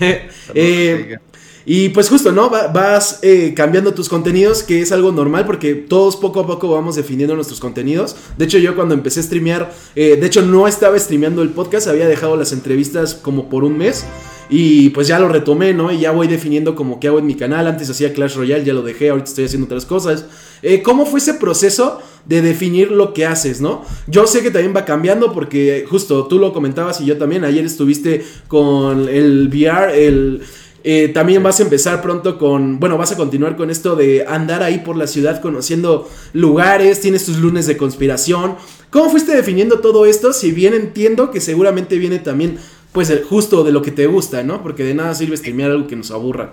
[0.54, 1.16] eh,
[1.64, 2.50] y pues justo, ¿no?
[2.50, 6.96] vas eh, cambiando tus contenidos, que es algo normal porque todos poco a poco vamos
[6.96, 8.16] definiendo nuestros contenidos.
[8.38, 11.86] De hecho, yo cuando empecé a streamear, eh, de hecho no estaba streameando el podcast,
[11.86, 14.04] había dejado las entrevistas como por un mes.
[14.50, 15.92] Y pues ya lo retomé, ¿no?
[15.92, 17.66] Y ya voy definiendo como qué hago en mi canal.
[17.66, 20.26] Antes hacía Clash Royale, ya lo dejé, ahorita estoy haciendo otras cosas.
[20.62, 23.84] Eh, ¿Cómo fue ese proceso de definir lo que haces, ¿no?
[24.08, 27.44] Yo sé que también va cambiando porque justo tú lo comentabas y yo también.
[27.44, 30.42] Ayer estuviste con el VR, el
[30.82, 34.62] eh, también vas a empezar pronto con, bueno, vas a continuar con esto de andar
[34.62, 38.56] ahí por la ciudad conociendo lugares, tienes tus lunes de conspiración.
[38.88, 40.32] ¿Cómo fuiste definiendo todo esto?
[40.32, 42.58] Si bien entiendo que seguramente viene también,
[42.92, 44.62] pues, justo de lo que te gusta, ¿no?
[44.62, 46.52] Porque de nada sirve streamear algo que nos aburra.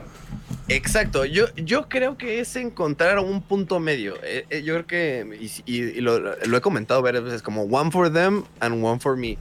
[0.68, 4.16] Exacto, yo, yo creo que es encontrar un punto medio.
[4.24, 8.12] Eh, eh, yo creo que, y, lo, lo, he comentado varias veces, como one for
[8.12, 9.38] them and one for me.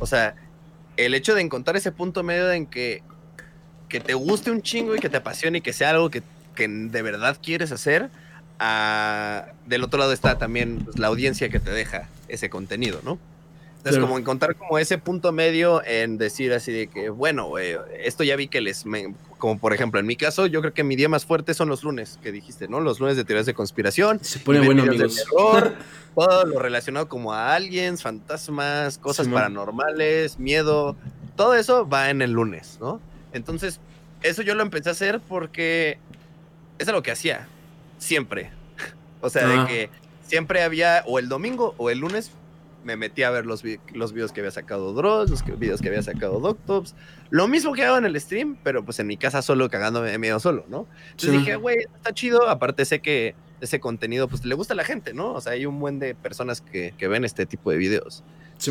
[0.00, 0.34] O sea,
[0.96, 3.02] el hecho de encontrar ese punto medio en que
[3.94, 6.20] que te guste un chingo y que te apasione y que sea algo que,
[6.56, 8.10] de verdad quieres hacer,
[8.58, 13.20] ah, del otro lado está también pues, la audiencia que te deja ese contenido, ¿no?
[13.84, 18.34] Entonces, como encontrar como ese punto medio en decir así de que, bueno, esto ya
[18.34, 18.84] vi que les,
[19.36, 21.84] como por ejemplo en mi caso, yo creo que mi día más fuerte son los
[21.84, 22.80] lunes, que dijiste, ¿no?
[22.80, 24.20] Los lunes de teorías de conspiración.
[24.24, 25.22] Se pone bueno, amigos.
[26.14, 30.96] todo lo relacionado como a aliens, fantasmas, cosas paranormales, miedo,
[31.36, 33.02] todo eso va en el lunes, ¿no?
[33.34, 33.80] Entonces,
[34.22, 35.98] eso yo lo empecé a hacer porque
[36.78, 37.48] eso es lo que hacía,
[37.98, 38.50] siempre.
[39.20, 39.90] o sea, de que
[40.26, 42.30] siempre había, o el domingo o el lunes,
[42.84, 46.02] me metí a ver los, los videos que había sacado Dross, los videos que había
[46.02, 46.94] sacado Doctops.
[47.30, 50.38] Lo mismo que hago en el stream, pero pues en mi casa solo cagándome medio
[50.38, 50.86] solo, ¿no?
[51.10, 52.48] Entonces dije, güey, está chido.
[52.48, 55.32] Aparte sé que ese contenido pues le gusta a la gente, ¿no?
[55.32, 58.22] O sea, hay un buen de personas que, que ven este tipo de videos.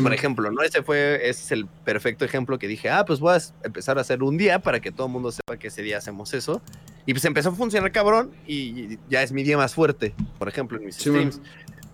[0.02, 0.62] Por ejemplo, ¿no?
[0.62, 4.00] Ese fue, ese es el perfecto ejemplo que dije, ah, pues voy a empezar a
[4.00, 6.62] hacer un día para que todo el mundo sepa que ese día hacemos eso.
[7.06, 10.78] Y pues empezó a funcionar cabrón y ya es mi día más fuerte, por ejemplo,
[10.78, 11.40] en mis streams.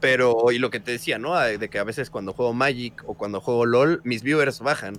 [0.00, 1.38] Pero, y lo que te decía, ¿no?
[1.38, 4.94] De que a veces cuando juego Magic o cuando juego LOL, mis viewers bajan.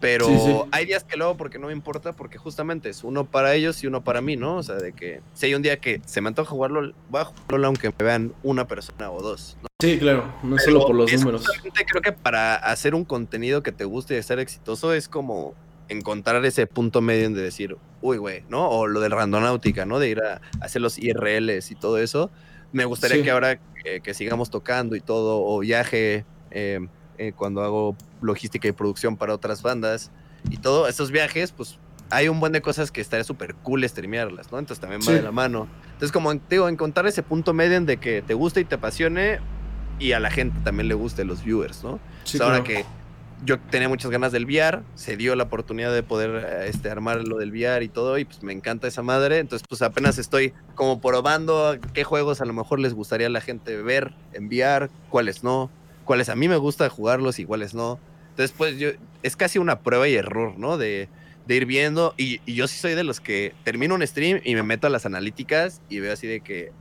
[0.00, 3.54] Pero hay días que lo hago porque no me importa, porque justamente es uno para
[3.54, 4.56] ellos y uno para mí, ¿no?
[4.56, 7.24] O sea, de que si hay un día que se me antoja jugarlo, voy a
[7.24, 9.56] jugarlo aunque me vean una persona o dos.
[9.80, 11.46] Sí, claro, no solo por los números.
[11.86, 15.54] Creo que para hacer un contenido que te guste y ser exitoso es como
[15.88, 18.68] encontrar ese punto medio de decir, uy, güey, ¿no?
[18.68, 19.98] O lo del randonáutica, ¿no?
[19.98, 22.30] De ir a, hacer los IRLs y todo eso.
[22.74, 23.58] Me gustaría que ahora
[24.02, 26.86] que sigamos tocando y todo, o viaje, eh,
[27.18, 30.10] eh, cuando hago logística y producción para otras bandas
[30.50, 31.78] y todo, esos viajes, pues
[32.10, 34.58] hay un buen de cosas que estaría súper cool streamearlas, ¿no?
[34.58, 35.68] Entonces también va de la mano.
[35.86, 39.38] Entonces, como digo, encontrar ese punto medio en de que te guste y te apasione
[40.00, 42.00] y a la gente también le guste los viewers, ¿no?
[42.40, 42.84] ahora que
[43.44, 47.38] yo tenía muchas ganas del VR, se dio la oportunidad de poder este, armar lo
[47.38, 49.38] del VR y todo, y pues me encanta esa madre.
[49.38, 53.40] Entonces, pues apenas estoy como probando qué juegos a lo mejor les gustaría a la
[53.40, 55.70] gente ver en VR, cuáles no
[56.04, 57.98] cuáles a mí me gusta jugarlos y cuáles no.
[58.30, 58.90] Entonces, pues yo,
[59.22, 60.76] es casi una prueba y error, ¿no?
[60.76, 61.08] De,
[61.48, 62.14] ir viendo.
[62.16, 65.06] Y, yo sí soy de los que termino un stream y me meto a las
[65.06, 66.72] analíticas y veo así de que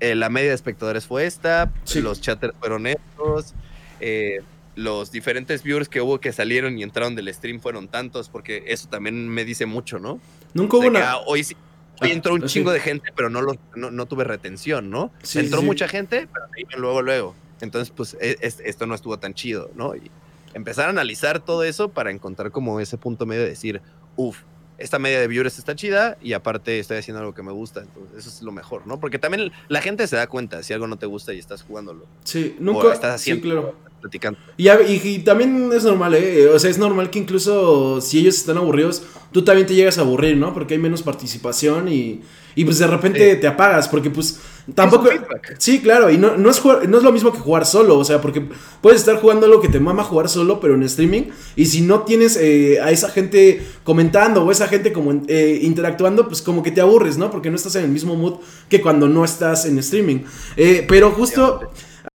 [0.00, 3.54] eh, la media de espectadores fue esta, los chatters fueron estos,
[4.00, 4.40] eh,
[4.76, 8.88] los diferentes viewers que hubo que salieron y entraron del stream fueron tantos, porque eso
[8.88, 10.20] también me dice mucho, ¿no?
[10.52, 11.12] Nunca hubo una...
[11.12, 11.56] Ah, hoy sí.
[12.00, 15.12] Hoy ah, entró un chingo de gente, pero no, lo, no, tuve retención, ¿no?
[15.34, 16.28] entró mucha gente,
[16.68, 17.34] pero luego, luego.
[17.60, 19.94] Entonces, pues e, esto no estuvo tan chido, ¿no?
[19.94, 20.10] Y
[20.54, 23.80] empezar a analizar todo eso para encontrar como ese punto medio de decir,
[24.16, 24.40] uff,
[24.78, 27.82] esta media de viewers está chida y aparte estoy haciendo algo que me gusta.
[27.82, 28.98] Entonces, eso es lo mejor, ¿no?
[28.98, 32.06] Porque también la gente se da cuenta si algo no te gusta y estás jugándolo.
[32.24, 32.92] Sí, nunca.
[32.92, 33.42] estás haciendo.
[33.42, 33.76] Sí, claro.
[34.04, 34.38] Platicando.
[34.58, 36.46] Y, y, también es normal, ¿eh?
[36.48, 40.02] O sea, es normal que incluso si ellos están aburridos, tú también te llegas a
[40.02, 40.52] aburrir, ¿no?
[40.52, 42.20] Porque hay menos participación y,
[42.54, 44.40] y pues de repente te apagas, porque pues
[44.74, 45.10] Tampoco.
[45.58, 48.22] Sí, claro, y no, no, es no es lo mismo que jugar solo, o sea,
[48.22, 48.42] porque
[48.80, 52.02] puedes estar jugando algo que te mama jugar solo, pero en streaming, y si no
[52.04, 56.70] tienes eh, a esa gente comentando o esa gente como eh, interactuando, pues como que
[56.70, 57.30] te aburres, ¿no?
[57.30, 58.40] Porque no estás en el mismo mood
[58.70, 60.20] que cuando no estás en streaming.
[60.56, 61.60] Eh, pero justo.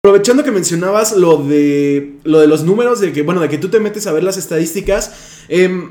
[0.01, 3.67] Aprovechando que mencionabas lo de lo de los números, de que, bueno, de que tú
[3.67, 5.11] te metes a ver las estadísticas,
[5.49, 5.89] eh,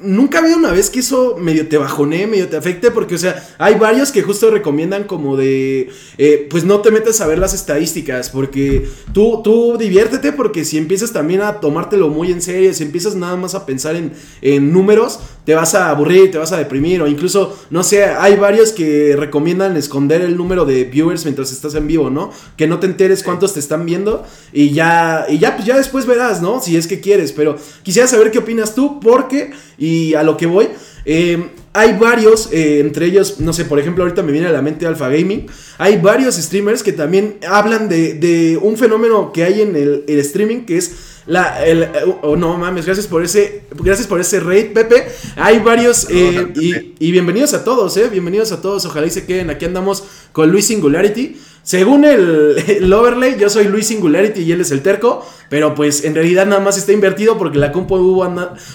[0.00, 3.18] nunca ha habido una vez que eso medio te bajone, medio te afecte, porque, o
[3.18, 7.38] sea, hay varios que justo recomiendan como de, eh, pues no te metas a ver
[7.38, 12.72] las estadísticas, porque tú, tú diviértete, porque si empiezas también a tomártelo muy en serio,
[12.72, 16.52] si empiezas nada más a pensar en, en números, te vas a aburrir, te vas
[16.52, 21.24] a deprimir o incluso, no sé, hay varios que recomiendan esconder el número de viewers
[21.24, 22.30] mientras estás en vivo, ¿no?
[22.56, 26.06] Que no te enteres cuántos te están viendo y ya, y ya, pues ya después
[26.06, 26.60] verás, ¿no?
[26.60, 30.46] Si es que quieres, pero quisiera saber qué opinas tú porque, y a lo que
[30.46, 30.68] voy,
[31.04, 34.60] eh, hay varios, eh, entre ellos, no sé, por ejemplo, ahorita me viene a la
[34.60, 35.46] mente Alpha Gaming.
[35.78, 40.78] Hay varios streamers que también hablan de, un fenómeno que hay en el, streaming que
[40.78, 40.92] es
[41.30, 41.64] la.
[41.64, 41.88] El,
[42.22, 43.62] oh, no mames, gracias por ese.
[43.76, 45.06] Gracias por ese raid, Pepe.
[45.36, 46.08] Hay varios.
[46.10, 48.08] Eh, y, y, bienvenidos a todos, eh.
[48.10, 48.84] Bienvenidos a todos.
[48.84, 49.48] Ojalá y se queden.
[49.48, 51.36] Aquí andamos con Luis Singularity.
[51.62, 55.24] Según el, overlay, yo soy Luis Singularity y él es el terco.
[55.48, 58.24] Pero pues en realidad nada más está invertido porque la compu hubo,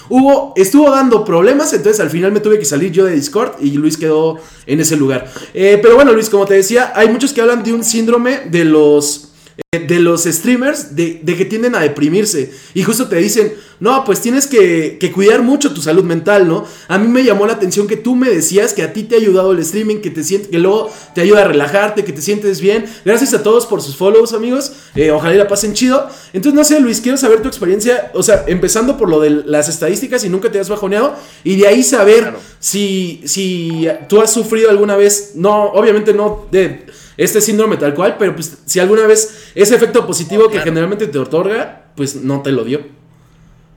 [0.08, 1.74] hubo, estuvo dando problemas.
[1.74, 4.96] Entonces al final me tuve que salir yo de Discord y Luis quedó en ese
[4.96, 5.30] lugar.
[5.52, 8.64] Eh, pero bueno, Luis, como te decía, hay muchos que hablan de un síndrome de
[8.64, 9.25] los
[9.72, 12.52] de los streamers de, que tienden a deprimirse.
[12.74, 16.64] Y justo te dicen, no, pues tienes que, cuidar mucho tu salud mental, ¿no?
[16.88, 19.18] A mí me llamó la atención que tú me decías que a ti te ha
[19.18, 22.60] ayudado el streaming, que te sientes, que luego te ayuda a relajarte, que te sientes
[22.60, 22.84] bien.
[23.04, 24.72] Gracias a todos por sus follows, amigos.
[24.94, 26.08] Eh, ojalá la pasen chido.
[26.32, 28.10] Entonces, no sé, Luis, quiero saber tu experiencia.
[28.14, 31.14] O sea, empezando por lo de las estadísticas y nunca te has bajoneado.
[31.44, 36.86] Y de ahí saber si, si tú has sufrido alguna vez, no, obviamente no de
[37.16, 41.18] este síndrome tal cual, pero pues si alguna vez ese efecto positivo que generalmente te
[41.18, 42.86] otorga, pues no te lo dio.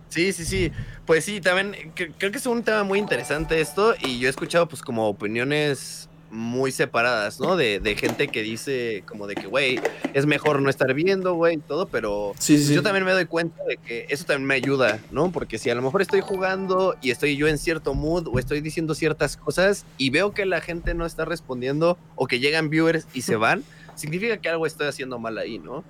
[0.10, 0.72] Sí, sí, sí.
[1.06, 4.68] Pues sí, también creo que es un tema muy interesante esto y yo he escuchado
[4.68, 7.56] pues como opiniones muy separadas, ¿no?
[7.56, 9.80] De, de gente que dice como de que, güey,
[10.14, 14.06] es mejor no estar viendo, güey, todo, pero yo también me doy cuenta de que
[14.10, 15.32] eso también me ayuda, ¿no?
[15.32, 18.62] Porque si a lo mejor estoy jugando y estoy yo en cierto mood o estoy
[18.62, 23.08] diciendo ciertas cosas y veo que la gente no está respondiendo o que llegan viewers
[23.14, 23.64] y se van,
[23.96, 25.84] significa que algo estoy haciendo mal ahí, ¿no?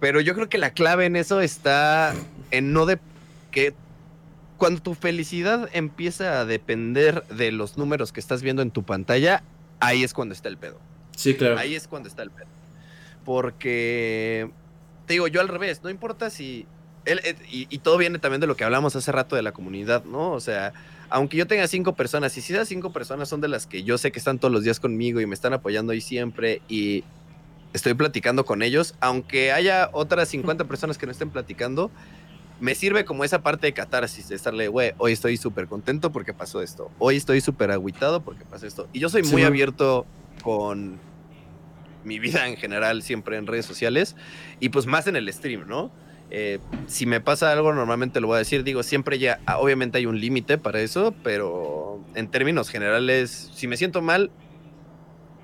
[0.00, 2.14] Pero yo creo que la clave en eso está
[2.50, 2.98] en no de
[3.50, 3.74] que
[4.56, 9.42] cuando tu felicidad empieza a depender de los números que estás viendo en tu pantalla,
[9.80, 10.78] ahí es cuando está el pedo.
[11.16, 11.58] Sí, claro.
[11.58, 12.46] Ahí es cuando está el pedo.
[13.24, 14.50] Porque,
[15.06, 16.66] te digo, yo al revés, no importa si...
[17.04, 20.04] Él, eh, y, todo viene también de lo que hablamos hace rato de la comunidad,
[20.04, 20.32] ¿no?
[20.32, 20.74] O sea,
[21.08, 23.96] aunque yo tenga cinco personas, y si esas cinco personas son de las que yo
[23.96, 27.04] sé que están todos los días conmigo y me están apoyando ahí siempre y
[27.72, 31.90] estoy platicando con ellos, aunque haya otras 50 personas que no estén platicando,
[32.60, 36.34] me sirve como esa parte de catarsis, de estarle, güey, hoy estoy súper contento porque
[36.34, 38.88] pasó esto, hoy estoy súper agüitado porque pasó esto.
[38.92, 40.06] Y yo soy muy abierto
[40.42, 40.98] con
[42.04, 44.16] mi vida en general, siempre en redes sociales,
[44.60, 45.92] y pues más en el stream, ¿no?
[46.30, 49.98] Eh, si me pasa algo, normalmente lo voy a decir, digo, siempre ya, ah, obviamente
[49.98, 54.30] hay un límite para eso, pero en términos generales, si me siento mal,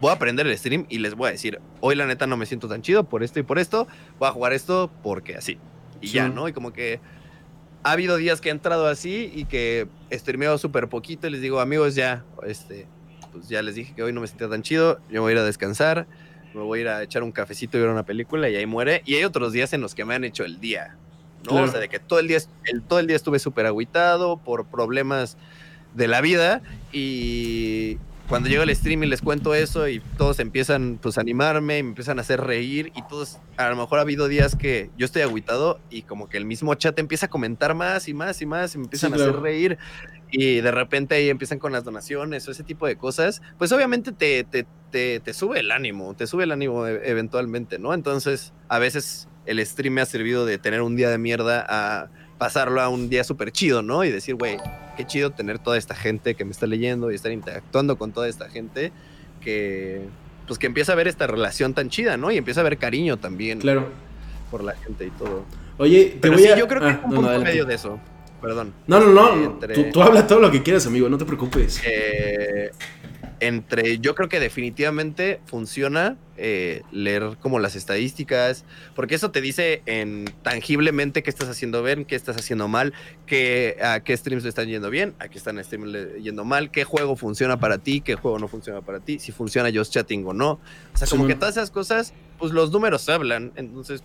[0.00, 2.44] voy a aprender el stream y les voy a decir, hoy la neta no me
[2.44, 3.86] siento tan chido por esto y por esto,
[4.18, 5.58] voy a jugar esto porque así
[6.04, 6.48] y ya, ¿no?
[6.48, 7.00] Y como que
[7.82, 11.60] ha habido días que he entrado así y que streameo súper poquito y les digo,
[11.60, 12.86] amigos, ya, este,
[13.32, 15.38] pues ya les dije que hoy no me sentía tan chido, yo voy a ir
[15.38, 16.06] a descansar,
[16.54, 19.02] me voy a ir a echar un cafecito y ver una película y ahí muere.
[19.04, 20.96] Y hay otros días en los que me han hecho el día,
[21.44, 21.62] ¿no?
[21.62, 24.66] O sea, de que todo el día, el, todo el día estuve súper agüitado por
[24.66, 25.36] problemas
[25.94, 26.62] de la vida
[26.92, 31.78] y, cuando llego al stream y les cuento eso y todos empiezan pues a animarme
[31.78, 34.90] y me empiezan a hacer reír y todos, a lo mejor ha habido días que
[34.96, 38.40] yo estoy agüitado y como que el mismo chat empieza a comentar más y más
[38.40, 39.78] y más y me empiezan a hacer reír
[40.30, 44.12] y de repente ahí empiezan con las donaciones o ese tipo de cosas, pues obviamente
[44.12, 47.94] te, te, te, te sube el ánimo, te sube el ánimo e, eventualmente, ¿no?
[47.94, 52.10] Entonces a veces el stream me ha servido de tener un día de mierda a
[52.38, 54.04] pasarlo a un día súper chido, ¿no?
[54.04, 54.58] Y decir, güey,
[54.96, 58.28] qué chido tener toda esta gente que me está leyendo y estar interactuando con toda
[58.28, 58.92] esta gente
[59.40, 60.02] que,
[60.46, 62.30] pues que empieza a ver esta relación tan chida, ¿no?
[62.30, 63.60] Y empieza a ver cariño también.
[63.60, 63.88] Claro.
[64.50, 65.44] Por la gente y todo.
[65.78, 66.56] Oye, te voy a...
[66.56, 67.98] yo creo que ah, un punto medio de eso.
[68.40, 68.74] Perdón.
[68.86, 69.58] No, no, no.
[69.74, 71.80] Tú, tú, habla todo lo que quieras, amigo, no te preocupes.
[71.84, 72.70] Eh,
[73.46, 79.82] entre, yo creo que definitivamente funciona eh, leer como las estadísticas, porque eso te dice
[79.86, 82.92] en tangiblemente qué estás haciendo bien, qué estás haciendo mal,
[83.26, 86.84] qué, a qué streams le están yendo bien, a qué están streams yendo mal, qué
[86.84, 90.32] juego funciona para ti, qué juego no funciona para ti, si funciona Just Chatting o
[90.32, 90.60] no.
[90.92, 94.02] O sea, como que todas esas cosas, pues los números hablan, entonces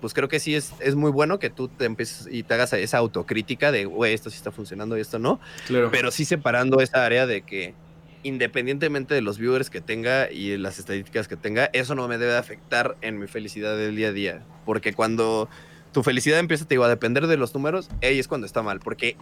[0.00, 2.72] pues creo que sí es, es muy bueno que tú te empieces y te hagas
[2.72, 5.40] esa autocrítica de, güey, esto sí está funcionando y esto no.
[5.66, 5.90] Claro.
[5.90, 7.74] Pero sí separando esa área de que
[8.22, 12.36] independientemente de los viewers que tenga y las estadísticas que tenga, eso no me debe
[12.36, 14.42] afectar en mi felicidad del día a día.
[14.64, 15.48] Porque cuando
[15.92, 18.80] tu felicidad empieza te digo, a depender de los números, ahí es cuando está mal.
[18.80, 19.16] Porque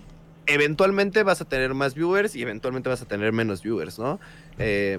[0.46, 4.18] eventualmente vas a tener más viewers y eventualmente vas a tener menos viewers, ¿no?
[4.58, 4.98] Eh,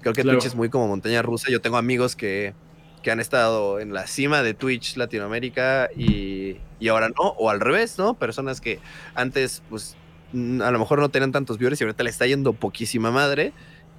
[0.00, 1.50] creo que Twitch es muy como montaña rusa.
[1.50, 2.54] Yo tengo amigos que,
[3.02, 7.60] que han estado en la cima de Twitch Latinoamérica y, y ahora no, o al
[7.60, 8.14] revés, ¿no?
[8.14, 8.78] Personas que
[9.14, 9.96] antes, pues
[10.32, 13.52] a lo mejor no tenían tantos viewers y ahorita le está yendo poquísima madre.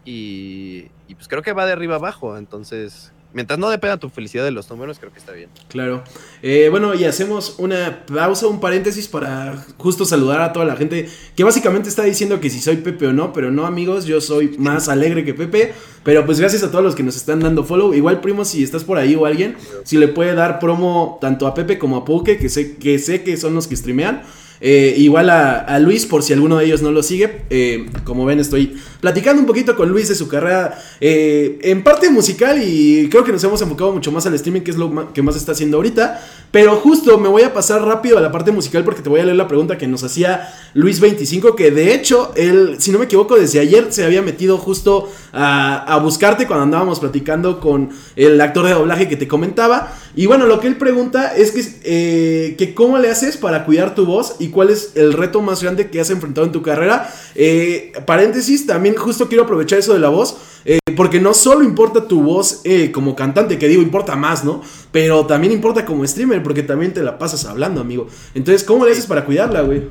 [0.05, 2.37] Y, pues creo que va de arriba abajo.
[2.37, 5.49] Entonces, mientras no dependa tu felicidad de los números, creo que está bien.
[5.67, 6.03] Claro.
[6.41, 11.07] Eh, bueno, y hacemos una pausa, un paréntesis para justo saludar a toda la gente
[11.35, 14.57] que básicamente está diciendo que si soy Pepe o no, pero no amigos, yo soy
[14.57, 15.73] más alegre que Pepe.
[16.03, 17.93] Pero pues gracias a todos los que nos están dando follow.
[17.93, 21.53] Igual, primo, si estás por ahí o alguien, si le puede dar promo tanto a
[21.53, 24.23] Pepe como a Poke, que sé que, sé que son los que streamean.
[24.63, 27.41] Eh, igual a, Luis, por si alguno de ellos no lo sigue.
[27.49, 32.11] Eh, como ven, estoy platicando un poquito con Luis de su carrera eh, en parte
[32.11, 35.23] musical y creo que nos hemos enfocado mucho más al streaming, que es lo que
[35.23, 36.23] más está haciendo ahorita.
[36.51, 39.25] Pero justo me voy a pasar rápido a la parte musical porque te voy a
[39.25, 43.37] leer la pregunta que nos hacía Luis25, que de hecho, él, si no me equivoco,
[43.37, 48.65] desde ayer se había metido justo a, a buscarte cuando andábamos platicando con el actor
[48.65, 49.93] de doblaje que te comentaba.
[50.15, 53.95] Y bueno, lo que él pregunta es que, eh, que cómo le haces para cuidar
[53.95, 57.09] tu voz y cuál es el reto más grande que has enfrentado en tu carrera.
[57.35, 60.37] Eh, paréntesis, también justo quiero aprovechar eso de la voz.
[60.63, 62.61] Eh, porque no solo importa tu voz
[62.93, 64.61] como cantante, que digo, importa más, ¿no?
[64.91, 68.07] Pero también importa como streamer, porque también te la pasas hablando, amigo.
[68.35, 69.87] Entonces, ¿cómo le haces para cuidarla, güey?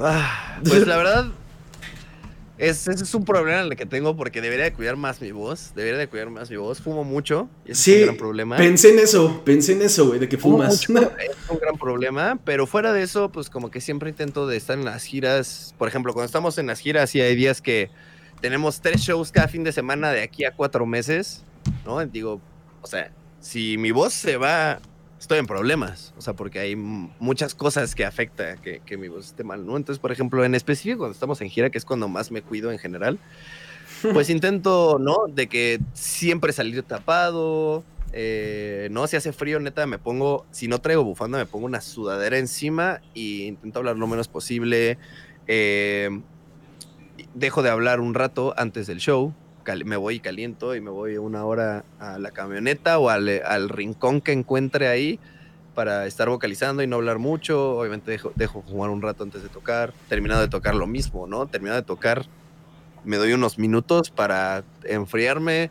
[0.00, 1.26] Ah, pues la verdad,
[2.58, 5.72] ese es un problema en el que tengo porque debería de cuidar más mi voz.
[5.74, 6.80] Debería de cuidar más mi voz.
[6.80, 7.48] Fumo mucho.
[7.66, 8.56] Y sí, es un gran problema.
[8.56, 10.82] Pensé en eso, pensé en eso, güey, de que fumas.
[10.82, 14.78] es un gran problema, pero fuera de eso, pues como que siempre intento de estar
[14.78, 15.74] en las giras.
[15.76, 17.90] Por ejemplo, cuando estamos en las giras y hay días que
[18.40, 21.42] tenemos tres shows cada fin de semana de aquí a cuatro meses,
[21.84, 22.04] ¿no?
[22.06, 22.40] Digo,
[22.80, 24.80] o sea, si mi voz se va
[25.26, 29.26] estoy en problemas, o sea, porque hay muchas cosas que afecta que, que, mi voz
[29.26, 29.76] esté mal, ¿no?
[29.76, 32.70] Entonces, por ejemplo, en específico, cuando estamos en gira, que es cuando más me cuido
[32.70, 33.18] en general,
[34.12, 35.26] pues intento, ¿no?
[35.28, 40.80] De que siempre salir tapado, eh, no, si hace frío, neta, me pongo, si no
[40.80, 44.96] traigo bufanda, me pongo una sudadera encima y intento hablar lo menos posible.
[45.48, 46.20] Eh,
[47.34, 49.34] dejo de hablar un rato antes del show,
[49.84, 53.68] me voy y caliento y me voy una hora a la camioneta o al, al,
[53.68, 55.18] rincón que encuentre ahí
[55.74, 57.78] para estar vocalizando y no hablar mucho.
[57.78, 59.92] Obviamente dejo, dejo fumar un rato antes de tocar.
[60.08, 61.46] Terminado de tocar lo mismo, ¿no?
[61.46, 62.26] Terminado de tocar,
[63.04, 65.70] me doy unos minutos para enfriarme,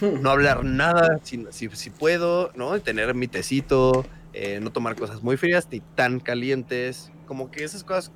[0.20, 2.78] no hablar nada si, si, si puedo, ¿no?
[2.80, 4.04] Tener mi tecito,
[4.38, 7.10] eh, no tomar cosas muy frías ni tan calientes.
[7.26, 8.12] Como que esas cosas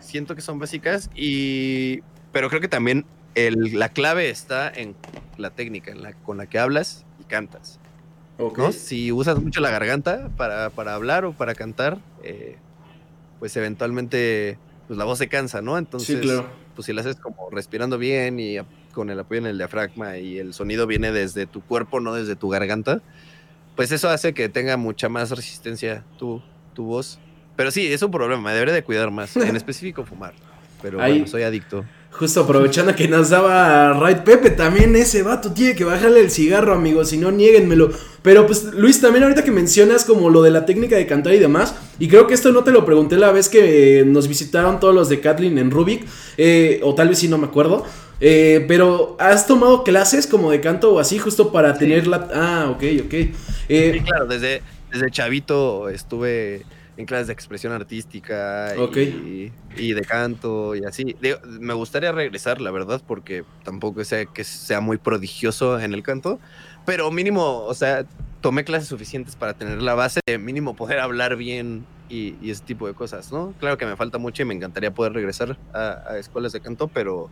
[0.00, 2.02] siento que son básicas y...
[2.32, 3.04] Pero creo que también
[3.34, 4.94] la clave está en
[5.38, 7.78] la técnica en la, con la que hablas y cantas.
[8.72, 12.56] Si usas mucho la garganta para, hablar o para cantar, eh,
[13.38, 15.78] pues eventualmente pues la voz se cansa, ¿no?
[15.78, 16.20] Entonces,
[16.74, 18.56] pues si la haces como respirando bien y
[18.92, 22.36] con el apoyo en el diafragma y el sonido viene desde tu cuerpo, no desde
[22.36, 23.00] tu garganta,
[23.76, 26.42] pues eso hace que tenga mucha más resistencia tu,
[26.74, 27.18] tu voz.
[27.56, 30.34] Pero sí, es un problema, debería de cuidar más, en específico fumar.
[30.82, 31.84] Pero bueno, soy adicto.
[32.16, 36.72] Justo aprovechando que nos daba Right Pepe, también ese vato tiene que bajarle el cigarro,
[36.72, 37.90] amigos, si no, nieguenmelo.
[38.22, 41.40] Pero pues, Luis, también ahorita que mencionas como lo de la técnica de cantar y
[41.40, 44.94] demás, y creo que esto no te lo pregunté la vez que nos visitaron todos
[44.94, 47.84] los de Kathleen en Rubik, eh, o tal vez sí, no me acuerdo.
[48.20, 52.28] Eh, pero, ¿has tomado clases como de canto o así, justo para tener la...
[52.32, 53.14] Ah, ok, ok.
[53.68, 56.64] Eh, sí, claro, desde, desde chavito estuve
[56.96, 58.74] en clases de expresión artística
[59.76, 61.16] y, de canto y así.
[61.60, 66.38] me gustaría regresar, la verdad, porque tampoco sé que sea muy prodigioso en el canto,
[66.86, 68.04] pero mínimo, o sea,
[68.40, 72.86] tomé clases suficientes para tener la base de mínimo poder hablar bien y, ese tipo
[72.86, 73.54] de cosas, ¿no?
[73.58, 77.28] Claro que me falta mucho y me encantaría poder regresar a, escuelas de canto, pero,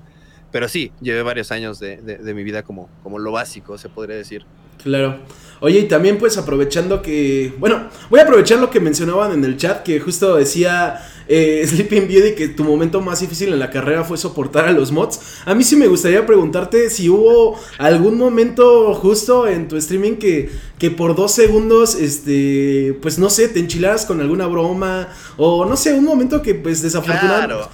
[0.51, 4.17] pero sí, llevé varios años de, de mi vida como, como lo básico, se podría
[4.17, 4.45] decir.
[4.83, 5.19] Claro.
[5.63, 9.57] Oye, y también pues aprovechando que, bueno, voy a aprovechar lo que mencionaban en el
[9.57, 14.03] chat, que justo decía eh, Sleeping Beauty que tu momento más difícil en la carrera
[14.03, 15.21] fue soportar a los mods.
[15.45, 20.51] A mí sí me gustaría preguntarte si hubo algún momento justo en tu streaming que,
[20.81, 25.77] que por dos segundos, este, pues no sé, te enchilaras con alguna broma, o no
[25.77, 27.47] sé, un momento que pues desafortunado.
[27.47, 27.69] Claro.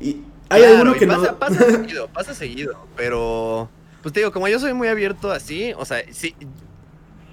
[0.00, 1.38] Y hay alguno que no...
[1.38, 3.68] Pasa seguido, pasa seguido, pero...
[4.02, 6.34] Pues te digo, como yo soy muy abierto así, o sea, sí,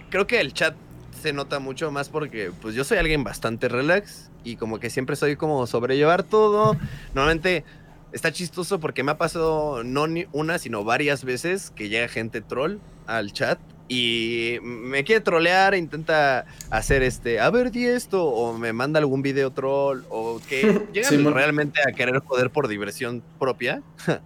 [0.09, 0.75] creo que el chat
[1.21, 5.15] se nota mucho más porque pues yo soy alguien bastante relax y como que siempre
[5.15, 6.77] soy como sobrellevar todo.
[7.13, 7.65] Normalmente
[8.11, 12.41] está chistoso porque me ha pasado no ni una, sino varias veces que llega gente
[12.41, 18.55] troll al chat y me quiere trolear, intenta hacer este, a ver, di esto, o
[18.55, 20.61] me manda algún video troll, o que
[20.93, 23.81] llegan realmente a querer joder por diversión propia.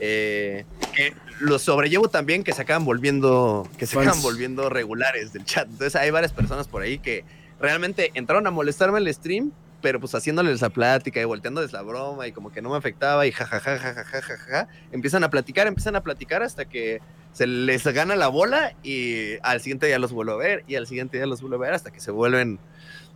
[0.00, 5.44] eh, que los sobrellevo también que se acaban volviendo, que se acaban volviendo regulares del
[5.44, 5.68] chat.
[5.68, 7.24] Entonces hay varias personas por ahí que
[7.60, 12.26] realmente entraron a molestarme el stream pero pues haciéndoles la plática y volteándoles la broma
[12.26, 16.02] y como que no me afectaba y jajaja, jajaja, jajaja, empiezan a platicar, empiezan a
[16.02, 17.00] platicar hasta que
[17.32, 20.86] se les gana la bola y al siguiente día los vuelvo a ver y al
[20.86, 22.58] siguiente día los vuelvo a ver hasta que se vuelven,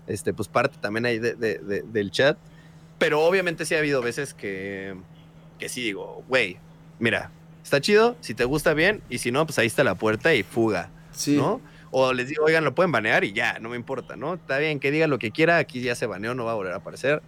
[0.07, 2.39] este, pues parte también ahí de, de, de, del chat.
[2.99, 4.95] Pero obviamente sí ha habido veces que,
[5.59, 6.59] que sí digo, güey,
[6.99, 7.31] mira,
[7.63, 10.43] está chido, si te gusta bien y si no, pues ahí está la puerta y
[10.43, 11.37] fuga, Sí.
[11.37, 11.61] ¿no?
[11.91, 14.35] O les digo, oigan, lo pueden banear y ya, no me importa, ¿no?
[14.35, 16.73] Está bien, que diga lo que quiera, aquí ya se baneó, no va a volver
[16.73, 17.21] a aparecer,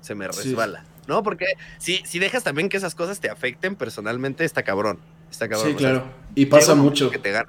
[0.00, 0.42] se me Sí.
[0.44, 1.22] resbala, ¿no?
[1.22, 1.44] Porque
[1.78, 4.98] si, si dejas también que esas cosas te afecten personalmente, está cabrón,
[5.30, 5.72] está cabrón.
[5.72, 6.04] Sí, sea, claro.
[6.34, 7.10] Y pasa mucho.
[7.10, 7.46] Que te gana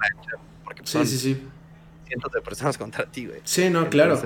[0.64, 1.42] porque Sí, son sí, sí.
[2.06, 3.40] cientos de personas contra ti, güey.
[3.44, 4.20] Sí, no, claro.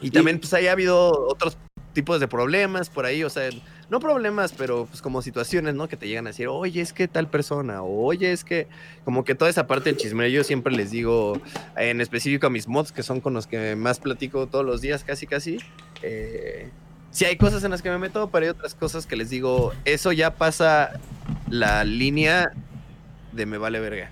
[0.00, 1.56] Y también, pues ahí ha habido otros
[1.94, 3.48] tipos de problemas por ahí, o sea,
[3.88, 5.88] no problemas, pero pues como situaciones, ¿no?
[5.88, 8.66] Que te llegan a decir, oye, es que tal persona, o oye, es que,
[9.04, 11.40] como que toda esa parte del chisme, yo siempre les digo,
[11.76, 15.04] en específico a mis mods, que son con los que más platico todos los días,
[15.04, 15.58] casi, casi,
[16.02, 16.70] eh,
[17.10, 19.72] sí hay cosas en las que me meto, pero hay otras cosas que les digo,
[19.84, 21.00] eso ya pasa
[21.48, 22.52] la línea
[23.32, 24.10] de me vale verga.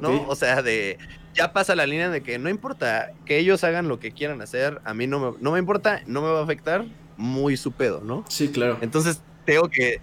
[0.00, 0.26] ¿no?
[0.28, 0.98] O sea, de
[1.34, 4.80] ya pasa la línea de que no importa que ellos hagan lo que quieran hacer,
[4.84, 6.84] a mí no me, no me importa, no me va a afectar,
[7.16, 8.24] muy su pedo, ¿no?
[8.28, 8.78] Sí, claro.
[8.80, 10.00] Entonces, tengo que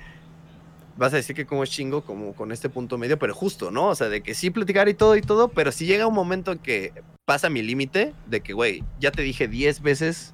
[0.98, 3.88] vas a decir que como es chingo como con este punto medio, pero justo, ¿no?
[3.88, 6.52] O sea, de que sí platicar y todo y todo, pero si llega un momento
[6.52, 6.94] en que
[7.26, 10.34] pasa mi límite de que, güey, ya te dije 10 veces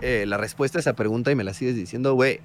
[0.00, 2.40] eh, la respuesta a esa pregunta y me la sigues diciendo, güey,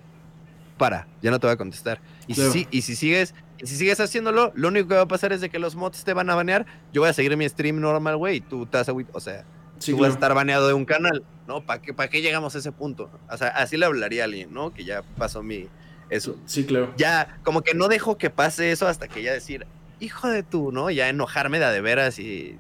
[0.78, 2.02] para, ya no te voy a contestar.
[2.28, 2.52] Y, Claro.
[2.52, 5.40] si, y si sigues y si sigues haciéndolo, lo único que va a pasar es
[5.40, 8.18] de que los mods te van a banear, yo voy a seguir mi stream normal,
[8.18, 9.46] güey, y tú agüit- o sea,
[9.80, 11.62] Sí, tú vas a estar baneado de un canal, ¿no?
[11.66, 13.10] ¿Para qué, ¿Para qué llegamos a ese punto?
[13.30, 14.74] O sea, así le hablaría a alguien, ¿no?
[14.74, 15.68] Que ya pasó mi,
[16.10, 16.38] eso.
[16.46, 16.94] Sí, claro.
[16.98, 19.66] Ya, como que no dejo que pase eso hasta que ya decir,
[20.00, 20.90] hijo de tú, ¿no?
[20.92, 22.58] Ya enojarme de a de veras y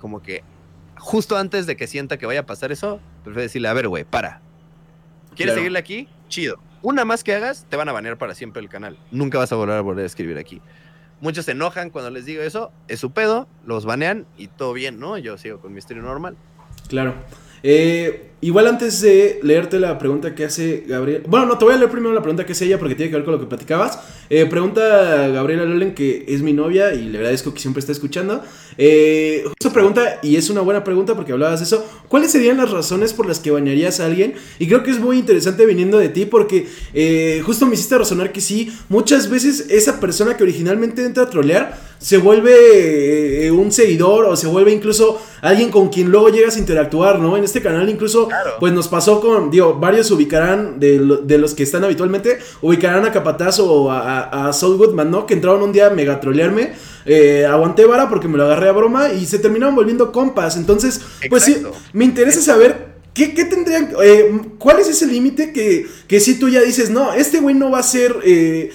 [0.00, 0.42] como que
[0.96, 4.04] justo antes de que sienta que vaya a pasar eso, prefiero decirle, a ver, güey,
[4.04, 4.40] para.
[5.34, 5.54] ¿Quieres Claro.
[5.54, 6.08] seguirle aquí?
[6.28, 6.58] Chido.
[6.82, 8.98] Una más que hagas, te van a banear para siempre el canal.
[9.10, 10.60] Nunca vas a volver a volver a escribir aquí.
[11.20, 14.98] Muchos se enojan cuando les digo eso, es su pedo, los banean y todo bien,
[14.98, 15.18] ¿no?
[15.18, 16.36] Yo sigo con mi stream normal.
[16.90, 17.14] Claro.
[17.62, 21.22] Eh, igual antes de leerte la pregunta que hace Gabriel.
[21.28, 23.16] Bueno, no, te voy a leer primero la pregunta que hace ella porque tiene que
[23.16, 24.00] ver con lo que platicabas.
[24.28, 28.42] Eh, pregunta Gabriela Lolen, que es mi novia y le agradezco que siempre está escuchando.
[28.76, 31.86] Eh, justo pregunta, y es una buena pregunta porque hablabas de eso.
[32.08, 34.34] ¿Cuáles serían las razones por las que bañarías a alguien?
[34.58, 38.32] Y creo que es muy interesante viniendo de ti porque eh, justo me hiciste razonar
[38.32, 43.70] que sí, muchas veces esa persona que originalmente entra a trolear se vuelve eh, un
[43.70, 47.36] seguidor o se vuelve incluso alguien con quien luego llegas a interactuar, ¿no?
[47.36, 48.52] En este canal incluso, Claro.
[48.58, 53.04] pues nos pasó con, digo, varios ubicarán de, lo- de los que están habitualmente, ubicarán
[53.04, 55.26] a Capataz o a, a, a Saul Goodman, ¿no?
[55.26, 56.72] Que entraron un día a mega trolearme,
[57.04, 61.00] eh, aguanté vara porque me lo agarré a broma y se terminaron volviendo compas, entonces,
[61.28, 62.88] pues sí, me interesa saber...
[63.12, 63.90] ¿Qué, qué tendrían?
[64.04, 67.68] eh, ¿Cuál es ese límite que, que si tú ya dices, no, este güey no
[67.72, 68.70] va a ser eh,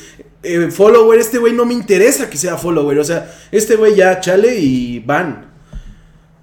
[0.46, 4.20] eh, follower, este güey no me interesa que sea follower, o sea, este güey ya
[4.20, 5.52] chale y van.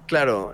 [0.07, 0.53] Claro.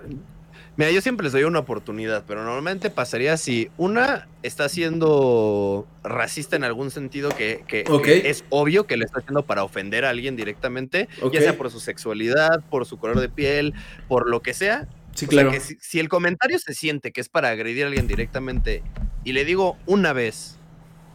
[0.76, 6.56] Mira, yo siempre les doy una oportunidad, pero normalmente pasaría si una está siendo racista
[6.56, 7.84] en algún sentido que, que-
[8.30, 11.34] es obvio que lo está haciendo para ofender a alguien directamente, Ok.
[11.34, 13.74] ya sea por su sexualidad, por su color de piel,
[14.08, 14.88] por lo que sea.
[15.14, 15.50] Sí, O sea, claro.
[15.50, 18.82] que si, si el comentario se siente que es para agredir a alguien directamente
[19.24, 20.56] y le digo una vez,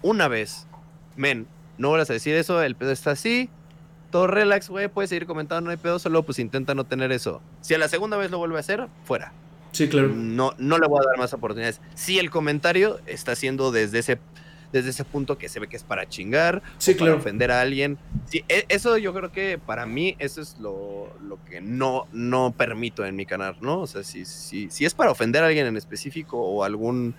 [0.03, 0.67] una vez,
[1.15, 1.47] men,
[1.77, 3.49] no vuelvas a decir eso, el pedo está así,
[4.11, 7.41] todo relax, güey, puedes seguir comentando, no hay pedo, solo pues intenta no tener eso.
[7.61, 9.33] Si a la segunda vez lo vuelve a hacer, fuera.
[9.71, 10.07] Sí, claro.
[10.15, 11.81] No, no le voy a dar más oportunidades.
[11.95, 14.19] Si el comentario está haciendo desde ese,
[14.71, 17.17] desde ese punto que se ve que es para chingar, Sí, o para claro.
[17.17, 17.97] ofender a alguien.
[18.25, 22.53] Sí, e- eso yo creo que para mí eso es lo, lo que no, no
[22.57, 23.81] permito en mi canal, ¿no?
[23.81, 27.13] O sea, si, si, si es para ofender a alguien en específico o alguna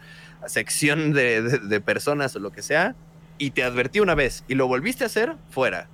[0.46, 2.94] sección de, de- de personas o lo que sea,
[3.38, 5.88] y te advertí una vez y lo volviste a hacer, fuera.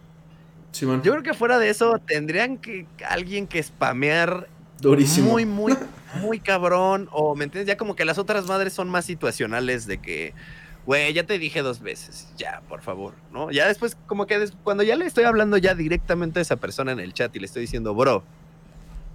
[1.05, 4.49] Yo creo que fuera de eso tendrían que alguien que spamear
[4.81, 5.33] Durísimo.
[5.33, 5.75] muy, muy,
[6.23, 7.09] muy cabrón.
[7.13, 7.67] O, ¿me entiendes?
[7.69, 10.33] Ya como que las otras madres son más situacionales de que,
[10.87, 13.51] güey, ya te dije dos veces, ya, por favor, ¿no?
[13.51, 16.93] Ya después, como que des- cuando ya le estoy hablando ya directamente a esa persona
[16.93, 18.23] en el chat y le estoy diciendo, bro,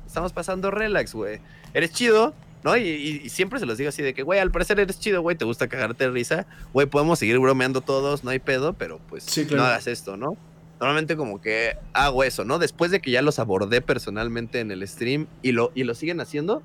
[0.06, 1.40] estamos pasando relax, güey.
[1.74, 2.76] Eres chido, ¿no?
[2.78, 5.22] Y, y- y siempre se los digo así de que, güey, al parecer eres chido,
[5.22, 6.46] güey, te gusta cagarte de risa.
[6.74, 9.64] Güey, podemos seguir bromeando todos, no hay pedo, pero pues Sí, claro.
[9.64, 10.36] no hagas esto, ¿no?
[10.80, 12.60] Normalmente como que hago eso, ¿no?
[12.60, 16.20] Después de que ya los abordé personalmente en el stream y lo, y lo siguen
[16.22, 16.62] haciendo,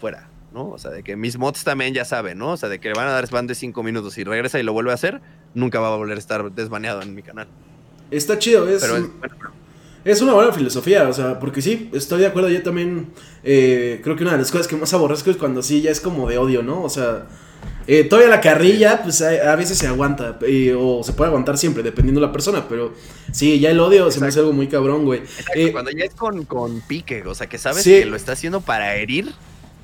[0.00, 0.68] fuera, ¿no?
[0.68, 2.52] O sea, de que mis mods también ya saben, ¿no?
[2.52, 4.62] O sea, de que le van a dar spam de 5 minutos y regresa y
[4.62, 5.20] lo vuelve a hacer,
[5.54, 7.48] nunca va a volver a estar desbaneado en mi canal.
[8.10, 9.36] Está chido, es, Pero es, bueno,
[10.04, 13.08] Es una buena filosofía, o sea, porque sí, estoy de acuerdo, yo también
[13.44, 16.00] eh, creo que una de las cosas que más aborrezco es cuando sí ya es
[16.00, 16.82] como de odio, ¿no?
[16.82, 17.26] O sea,
[17.86, 20.38] eh, todavía la carrilla, pues a, veces se aguanta,
[20.78, 22.94] o se puede aguantar siempre, dependiendo de la persona, pero
[23.32, 25.22] sí, ya el odio se me hace algo muy cabrón, güey.
[25.54, 28.62] Eh, cuando ya es con, con, pique, o sea, que sabes que lo está haciendo
[28.62, 29.32] para herir,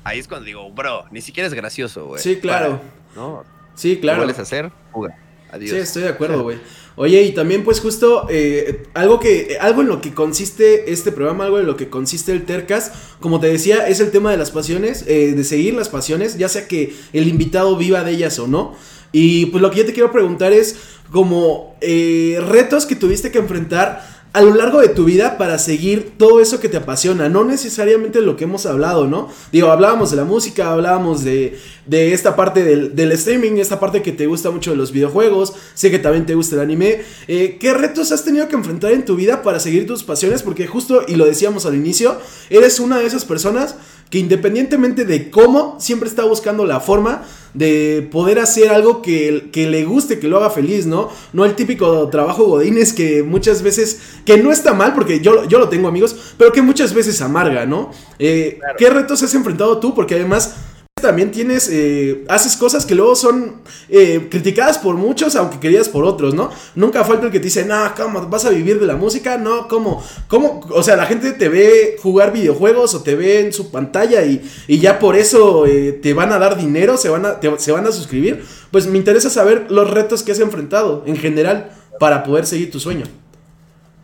[0.03, 2.23] ahí es cuando digo, bro, ni siquiera es gracioso, güey.
[2.23, 2.81] Sí, claro.
[3.15, 3.43] ¿no?
[3.75, 4.25] Sí, claro.
[4.25, 4.71] ¿Qué hacer?
[4.91, 5.15] Fuga.
[5.51, 5.71] Adiós.
[5.71, 6.57] Sí, estoy de acuerdo, güey.
[6.99, 11.45] Oye, y también pues justo eh, algo que algo en lo que consiste este programa,
[11.45, 14.49] algo en lo que consiste el Tercas, como te decía, es el tema de las
[14.49, 18.47] pasiones, eh, de seguir las pasiones, ya sea que el invitado viva de ellas o
[18.47, 18.73] no.
[19.11, 20.75] Y pues lo que yo te quiero preguntar es
[21.11, 26.11] como eh, retos que tuviste que enfrentar a lo largo de tu vida para seguir
[26.15, 29.29] todo eso que te apasiona, no necesariamente lo que hemos hablado, ¿no?
[29.51, 31.57] Digo, hablábamos de la música, hablábamos de,
[31.87, 35.55] de esta parte del, del, streaming, esta parte que te gusta mucho de los videojuegos,
[35.73, 37.01] sé que también te gusta el anime.
[37.27, 40.43] Eh, ¿Qué retos has tenido que enfrentar en tu vida para seguir tus pasiones?
[40.43, 42.19] Porque justo, y lo decíamos al inicio,
[42.51, 43.75] eres una de esas personas
[44.09, 49.67] que independientemente de cómo, siempre está buscando la forma de poder hacer algo que, que,
[49.67, 51.09] le guste, que lo haga feliz, ¿no?
[51.33, 55.59] No el típico trabajo godines que muchas veces, que no está mal, porque yo, yo
[55.59, 57.91] lo tengo amigos, pero que muchas veces amarga, ¿no?
[58.19, 59.93] Eh, ¿Qué retos has enfrentado tú?
[59.93, 60.55] Porque además
[61.01, 66.03] también tienes, eh, haces cosas que luego son eh, criticadas por muchos, aunque queridas por
[66.03, 66.49] otros, ¿no?
[66.75, 69.37] Nunca falta el que te dice, no, ¿cómo vas a vivir de la música?
[69.37, 70.03] No, ¿cómo?
[70.27, 70.61] ¿Cómo?
[70.71, 74.41] O sea, la gente te ve jugar videojuegos o te ve en su pantalla y,
[74.67, 77.91] ya por eso eh, te van a dar dinero, se van a, se van a
[77.91, 78.43] suscribir.
[78.71, 82.79] Pues me interesa saber los retos que has enfrentado en general para poder seguir tu
[82.79, 83.05] sueño.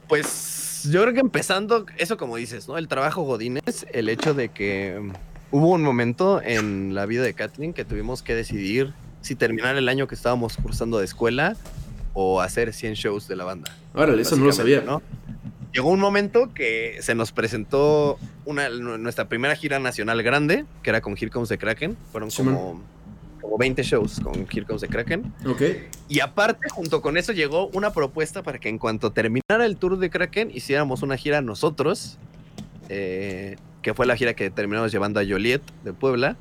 [0.08, 2.78] Pues yo creo que empezando, eso como dices, ¿no?
[2.78, 5.12] El trabajo Godínez, el hecho de que
[5.54, 8.92] hubo un momento en la vida de Kathleen que tuvimos que decidir
[9.22, 11.56] si terminar el año que estábamos cursando de escuela
[12.14, 13.72] o hacer 100 shows de la banda.
[13.94, 14.82] Órale, eso no lo sabía.
[14.82, 15.04] ¿no?
[15.72, 21.02] Llegó un momento que se nos presentó una, nuestra primera gira nacional grande, que era
[21.02, 21.98] con Here Comes the Kraken.
[22.12, 22.82] Fueron como,
[23.40, 25.32] como 20 shows con Here Comes the Kraken.
[25.46, 25.62] Ok.
[26.10, 30.00] Y aparte, junto con eso, llegó una propuesta para que en cuanto terminara el tour
[30.00, 32.18] de Kraken, hiciéramos una gira nosotros.
[32.90, 36.36] Eh, que fue la gira que terminamos llevando a Joliet de Puebla.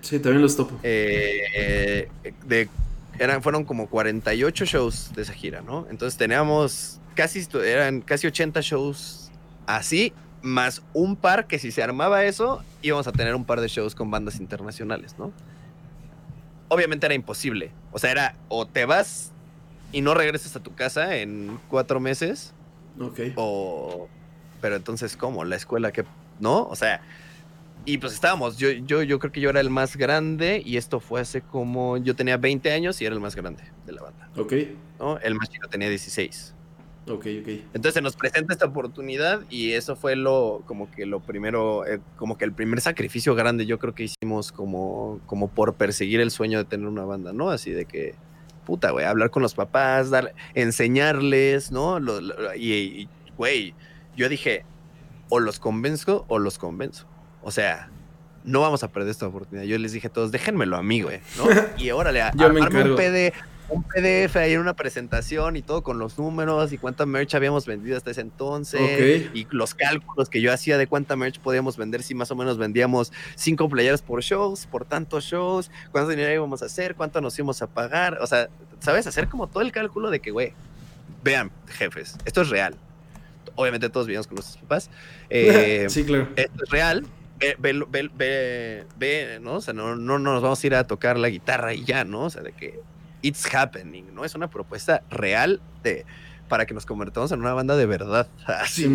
[0.00, 0.80] Sí, también los topo.
[0.82, 2.08] Eh,
[2.46, 2.68] de,
[3.18, 5.86] eran, fueron como 48 shows de esa gira, ¿no?
[5.90, 9.30] Entonces teníamos casi, eran casi 80 shows
[9.66, 10.12] así,
[10.42, 13.94] más un par que si se armaba eso, íbamos a tener un par de shows
[13.94, 15.32] con bandas internacionales, ¿no?
[16.68, 17.72] Obviamente era imposible.
[17.92, 19.32] O sea, era o te vas
[19.92, 22.54] y no regresas a tu casa en cuatro meses.
[22.98, 23.20] Ok.
[23.36, 24.08] O...
[24.62, 25.44] Pero entonces, ¿cómo?
[25.44, 26.04] ¿La escuela qué,
[26.40, 26.64] ¿no?
[26.64, 27.02] O sea,
[27.84, 31.00] y pues estábamos, yo, yo, yo creo que yo era el más grande y esto
[31.00, 34.30] fue hace como, yo tenía 20 años y era el más grande de la banda.
[34.36, 34.52] Ok.
[34.98, 35.18] ¿no?
[35.18, 36.54] El más chico tenía 16.
[37.08, 37.48] Ok, ok.
[37.72, 42.00] Entonces se nos presenta esta oportunidad y eso fue lo, como que lo primero, eh,
[42.16, 46.30] como que el primer sacrificio grande yo creo que hicimos como, como por perseguir el
[46.30, 47.50] sueño de tener una banda, ¿no?
[47.50, 48.14] Así de que,
[48.66, 51.98] puta, güey, hablar con los papás, dar, enseñarles, ¿no?
[52.56, 53.74] y, güey,
[54.14, 54.64] yo dije,
[55.30, 57.06] o los convenzo o los convenzo.
[57.42, 57.88] O sea,
[58.44, 59.64] no vamos a perder esta oportunidad.
[59.64, 61.44] Yo les dije a todos, déjenmelo a mí, güey, ¿no?
[61.78, 63.32] Y órale, armarme un, PD,
[63.68, 67.66] un PDF ahí en una presentación y todo con los números y cuánta merch habíamos
[67.66, 72.02] vendido hasta ese entonces y los cálculos que yo hacía de cuánta merch podíamos vender
[72.02, 76.62] si más o menos vendíamos cinco playeras por shows, por tantos shows, cuánto dinero íbamos
[76.62, 78.48] a hacer, cuánto nos íbamos a pagar, o sea,
[78.80, 79.06] ¿sabes?
[79.06, 80.52] Hacer como todo el cálculo de que, güey,
[81.22, 82.76] vean, jefes, esto es real
[83.60, 84.90] obviamente todos vivimos con nuestros papás.
[85.30, 86.28] Eh, sí, claro.
[86.34, 87.06] Esto es real.
[87.38, 89.54] Ve, ve, ve, ¿no?
[89.54, 92.24] O sea, no, no, nos vamos a ir a tocar la guitarra y ya, ¿no?
[92.24, 92.80] O sea, de que
[93.22, 94.24] it's happening, ¿no?
[94.24, 96.04] Es una propuesta real de,
[96.48, 98.28] para que nos convertamos en una banda de verdad.
[98.46, 98.94] Así, sí,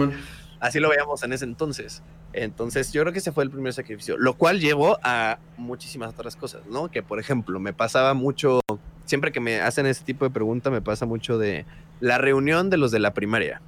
[0.59, 2.03] así lo veíamos en ese entonces.
[2.33, 6.35] Entonces, yo creo que ese fue el primer sacrificio, lo cual llevó a muchísimas otras
[6.35, 6.91] cosas, ¿no?
[6.91, 8.59] Que, por ejemplo, me pasaba mucho,
[9.05, 11.65] siempre que me hacen ese tipo de pregunta, me pasa mucho de
[12.01, 13.61] la reunión de los de la primaria.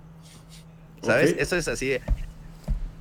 [1.01, 1.35] ¿Sabes?
[1.37, 1.97] Eso es así.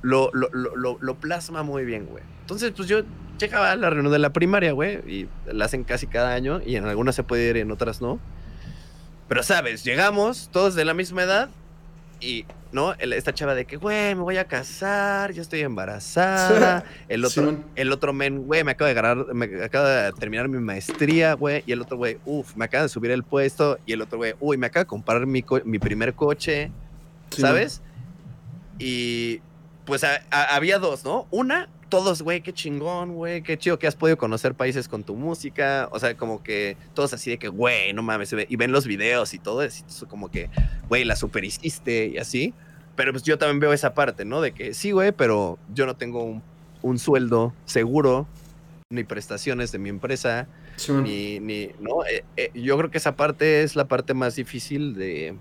[0.01, 2.23] Lo, lo, lo, lo, plasma muy bien, güey.
[2.41, 3.01] Entonces, pues yo
[3.39, 6.75] llegaba a la reunión de la primaria, güey, y la hacen casi cada año, y
[6.75, 8.19] en algunas se puede ir y en otras no.
[9.27, 9.83] Pero, ¿sabes?
[9.83, 11.49] Llegamos todos de la misma edad,
[12.19, 12.93] y, ¿no?
[12.93, 16.83] Esta chava de que, güey, me voy a casar, ya estoy embarazada.
[17.09, 20.59] El otro, el otro men, güey, me acabo de ganar, me acabo de terminar mi
[20.59, 21.63] maestría, güey.
[21.65, 23.77] Y el otro, güey, uff, me acaba de subir el puesto.
[23.85, 26.71] Y el otro, güey, uy, me acaba de comprar mi, mi primer coche,
[27.29, 27.81] ¿sabes?
[28.79, 29.41] Y
[29.85, 31.27] pues había dos, ¿no?
[31.31, 35.15] Una, todos, güey, qué chingón, güey, qué chido que has podido conocer países con tu
[35.15, 35.87] música.
[35.91, 39.33] O sea, como que todos así de que, güey, no mames, y ven los videos
[39.33, 40.49] y todo, eso como que,
[40.89, 42.53] güey, la super hiciste y así.
[42.95, 44.41] pero pues yo también veo esa parte, ¿no?
[44.41, 46.43] De que sí, güey, pero yo no tengo un,
[46.81, 48.27] un sueldo seguro,
[48.89, 50.47] ni prestaciones de mi empresa,
[50.89, 52.05] ni, ni, ¿no?
[52.05, 55.35] Eh, eh, yo creo que esa parte es la parte más difícil de,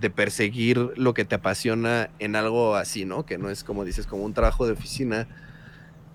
[0.00, 3.26] de perseguir lo que te apasiona en algo así, ¿no?
[3.26, 5.28] Que no es como dices, como un trabajo de oficina,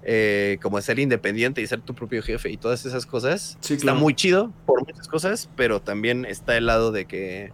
[0.03, 3.57] eh, como ser independiente y ser tu propio jefe y todas esas cosas.
[3.67, 7.51] está muy chido por muchas cosas, pero también está el lado de que,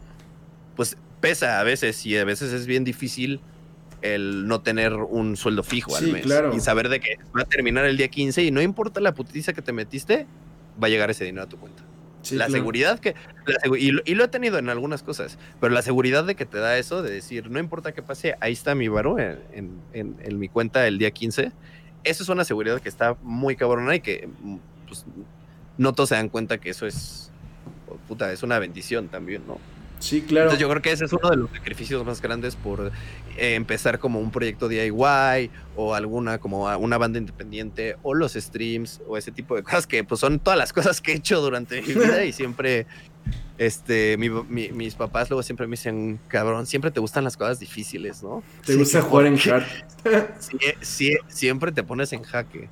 [0.76, 3.42] pues, pesa a veces y a veces es bien difícil
[4.02, 6.26] el no tener un sueldo fijo al mes.
[6.54, 9.54] Y saber de que va a terminar el día 15 y no importa la putiza
[9.54, 10.26] que te metiste,
[10.82, 11.84] va a llegar ese dinero a tu cuenta.
[12.32, 13.16] La seguridad que...
[13.78, 17.02] y, lo, he tenido en algunas cosas, pero la seguridad de que te da eso,
[17.02, 19.40] de decir, no importa qué pase, ahí está mi varo en,
[19.94, 21.52] en, mi cuenta el día 15.
[22.04, 24.30] Eso es una seguridad que está muy cabrona y que
[24.88, 25.06] pues,
[25.78, 27.32] no todos se dan cuenta que eso es...
[28.08, 29.58] Puta, es una bendición también, ¿no?
[30.02, 30.46] Sí, claro.
[30.46, 32.92] Entonces yo creo que ese es uno de los sacrificios más grandes por
[33.38, 39.00] eh, empezar como un proyecto DIY o alguna como una banda independiente o los streams
[39.08, 41.82] o ese tipo de cosas que pues son todas las cosas que he hecho durante
[41.82, 42.88] mi vida y siempre
[43.60, 48.42] este mis papás luego siempre me dicen cabrón siempre te gustan las cosas difíciles no
[48.66, 49.38] te gusta jugar en
[50.82, 52.70] sí, siempre te pones en jaque.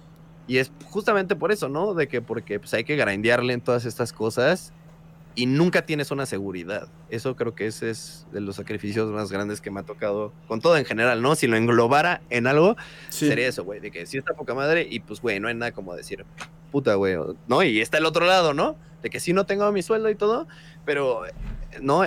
[0.47, 3.85] Y es justamente por eso no de que porque pues hay que grindearle en todas
[3.85, 4.73] estas cosas
[5.39, 6.89] y nunca tienes una seguridad.
[7.09, 10.59] Eso creo que ese es de los sacrificios más grandes que me ha tocado, con
[10.59, 11.33] todo en general, ¿no?
[11.35, 12.75] Si lo englobara en algo,
[13.07, 15.71] sería eso, güey, de que si está poca madre y pues, güey, no hay nada
[15.71, 16.25] como decir,
[16.73, 17.15] puta, güey,
[17.47, 17.63] ¿no?
[17.63, 18.75] Y está el otro lado, ¿no?
[19.01, 20.45] De que sí no tengo mi sueldo y todo,
[20.83, 21.21] pero,
[21.81, 22.03] ¿no?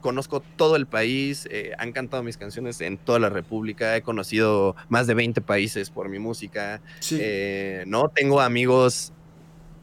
[0.00, 4.74] conozco todo el país, eh, han cantado mis canciones en toda la República, he conocido
[4.88, 8.10] más de 20 países por mi música, eh, ¿no?
[8.14, 9.12] Tengo amigos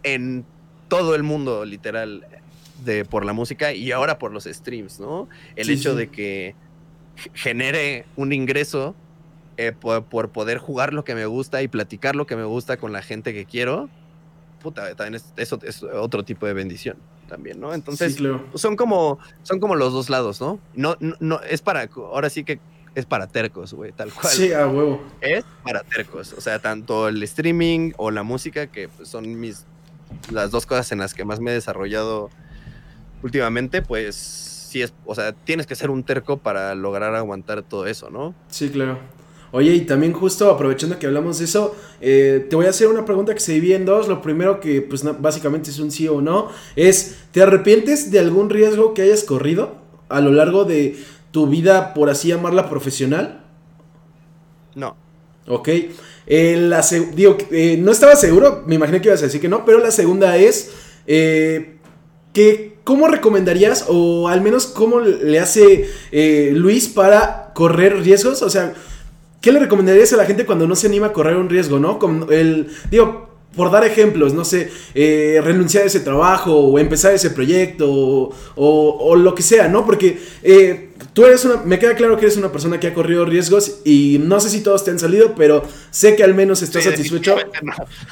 [0.01, 0.45] en
[0.88, 2.25] todo el mundo, literal
[2.84, 5.27] de, por la música y ahora por los streams, ¿no?
[5.55, 6.55] El hecho de que
[7.34, 8.95] genere un ingreso
[9.57, 12.91] eh, por, poder jugar lo que me gusta y platicar lo que me gusta con
[12.91, 13.89] la gente que quiero,
[14.61, 17.73] puta, también es, eso es otro tipo de bendición también, ¿no?
[17.73, 18.17] Entonces,
[18.55, 20.59] son como son como los dos lados, ¿no?
[20.73, 22.59] No, no, es para, ahora sí que
[22.93, 24.34] es para tercos, güey, tal cual.
[24.34, 25.01] Sí, a huevo.
[25.21, 29.65] Es para tercos, o sea, tanto el streaming o la música, que pues, son mis,
[30.32, 32.29] las dos cosas en las que más me he desarrollado
[33.24, 37.86] últimamente, pues sí es, o sea, tienes que ser un terco para lograr aguantar todo
[37.88, 38.34] eso, ¿no?
[38.49, 38.99] Sí, claro.
[39.53, 43.03] Oye, y también justo aprovechando que hablamos de eso, eh, te voy a hacer una
[43.03, 44.07] pregunta que se divide en dos.
[44.07, 48.49] Lo primero que pues básicamente es un sí o no, es, ¿te arrepientes de algún
[48.49, 49.76] riesgo que hayas corrido
[50.07, 50.95] a lo largo de
[51.32, 53.43] tu vida, por así llamarla, profesional?
[54.74, 54.95] No.
[55.47, 55.67] Ok.
[56.28, 56.82] Eh, la
[57.13, 59.91] digo, eh, no estaba seguro, me imaginé que ibas a decir que no, pero la
[59.91, 60.72] segunda es,
[61.05, 68.41] ¿qué ¿Cómo recomendarías o al menos cómo le hace eh, Luis para correr riesgos?
[68.41, 68.73] O sea,
[69.39, 71.99] ¿qué le recomendarías a la gente cuando no se anima a correr un riesgo, no?
[71.99, 77.13] Como el, digo, por dar ejemplos, no sé, eh, renunciar a ese trabajo o empezar
[77.13, 79.86] ese proyecto o, o, lo que sea, ¿no?
[79.86, 83.26] Porque eh, tú eres una, me queda claro que eres una persona que ha corrido
[83.26, 86.84] riesgos y no sé si todos te han salido, pero sé que al menos estás
[86.84, 87.36] satisfecho.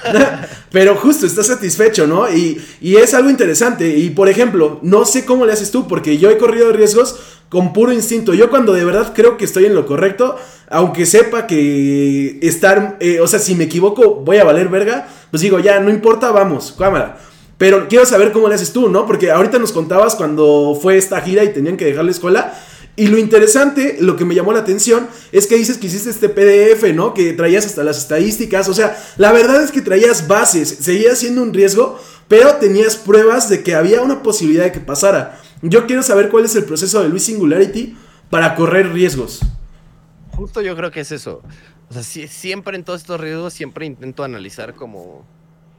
[0.72, 2.30] pero justo, estás satisfecho, ¿no?
[2.34, 3.98] Y, y es algo interesante.
[3.98, 7.18] Y por ejemplo, no sé cómo le haces tú, porque yo he corrido riesgos
[7.50, 8.34] con puro instinto.
[8.34, 10.36] Yo cuando de verdad creo que estoy en lo correcto,
[10.70, 15.42] aunque sepa que estar, eh, o sea, si me equivoco voy a valer verga, pues
[15.42, 17.18] digo, ya, no importa, vamos, cámara.
[17.58, 19.06] Pero quiero saber cómo le haces tú, ¿no?
[19.06, 22.58] Porque ahorita nos contabas cuando fue esta gira y tenían que dejar la escuela.
[23.00, 26.28] Y lo interesante, lo que me llamó la atención, es que dices que hiciste este
[26.28, 27.14] PDF, ¿no?
[27.14, 28.68] Que traías hasta las estadísticas.
[28.68, 31.98] O sea, la verdad es que traías bases, seguías siendo un riesgo,
[32.28, 35.40] pero tenías pruebas de que había una posibilidad de que pasara.
[35.62, 37.96] Yo quiero saber cuál es el proceso de Luis Singularity
[38.30, 39.40] para correr riesgos.
[40.32, 41.42] Justo yo creo que es eso.
[41.90, 45.26] O sea, siempre en todos estos riesgos, siempre intento analizar como,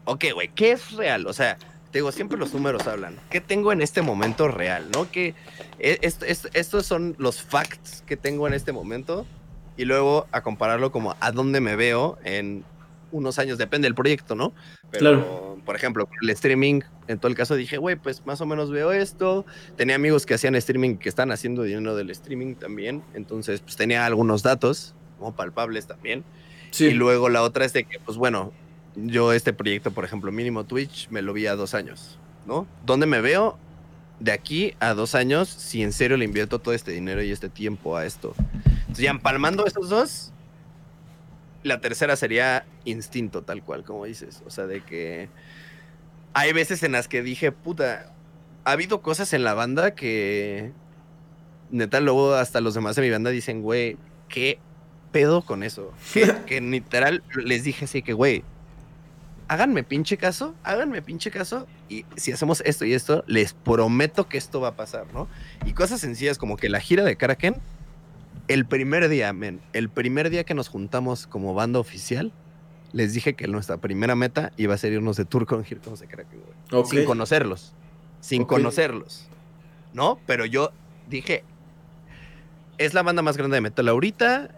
[0.07, 1.27] ok, güey, ¿qué es real?
[1.27, 1.59] O sea,
[1.91, 3.16] te digo, siempre los números hablan.
[3.30, 4.88] ¿Qué tengo en este momento real?
[4.95, 5.11] ¿No?
[5.11, 5.34] Que
[5.78, 9.26] e, estos son los facts que tengo en este momento
[9.76, 12.64] y luego a compararlo como a dónde me veo en
[13.12, 14.53] unos años, depende del proyecto, ¿no?
[14.93, 18.70] Pero, por ejemplo, el streaming, en todo el caso dije, güey, pues más o menos
[18.70, 19.45] veo esto.
[19.76, 24.07] Tenía amigos que hacían streaming, que están haciendo dinero del streaming también, entonces pues tenía
[24.07, 26.24] algunos datos, como palpables también.
[26.70, 26.86] Sí.
[26.86, 28.53] Y luego la otra es de que, pues bueno,
[28.97, 32.66] yo este proyecto, por ejemplo, mínimo Twitch, me lo vi a dos años, ¿no?
[32.84, 33.59] ¿Dónde me veo
[34.18, 37.49] de aquí a dos años si en serio le invierto todo este dinero y este
[37.49, 38.34] tiempo a esto?
[38.80, 40.32] Entonces, ya empalmando estos dos,
[41.62, 44.43] la tercera sería instinto, tal cual, como dices.
[44.47, 45.28] O sea, de que
[46.32, 48.12] hay veces en las que dije, puta,
[48.64, 50.72] ha habido cosas en la banda que
[51.70, 53.97] neta, luego hasta los demás de mi banda dicen, güey,
[54.28, 54.59] ¿qué
[55.12, 55.93] pedo con eso?
[56.47, 58.45] Que, literal les dije así que, güey,
[59.51, 64.38] háganme pinche caso, háganme pinche caso y si hacemos esto y esto, les prometo que
[64.38, 65.26] esto va a pasar, ¿no?
[65.66, 67.57] Y cosas sencillas como que la gira de Kraken,
[68.46, 72.32] el primer día, men, el primer día que nos juntamos como banda oficial,
[72.92, 76.07] les dije que nuestra primera meta iba a ser irnos de tour con Comes the
[76.07, 76.84] Kraken, güey.
[76.84, 77.74] Sin conocerlos,
[78.20, 79.26] sin conocerlos,
[79.92, 80.20] ¿no?
[80.26, 80.70] Pero yo
[81.09, 81.42] dije,
[82.78, 84.48] es la banda más grande de metal ahorita,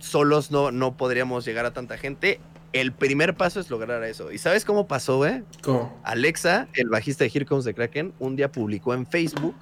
[0.00, 2.40] solos no, no podríamos llegar a tanta gente.
[2.72, 4.30] El primer paso es lograr eso.
[4.30, 5.42] ¿Y sabes cómo pasó, güey?
[5.62, 6.00] ¿Cómo?
[6.04, 9.56] Alexa, el bajista de Here Comes the Kraken, un día publicó en Facebook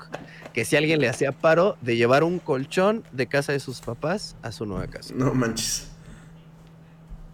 [0.53, 4.37] que si alguien le hacía paro de llevar un colchón de casa de sus papás
[4.43, 5.15] a su nueva casa.
[5.17, 5.91] No manches.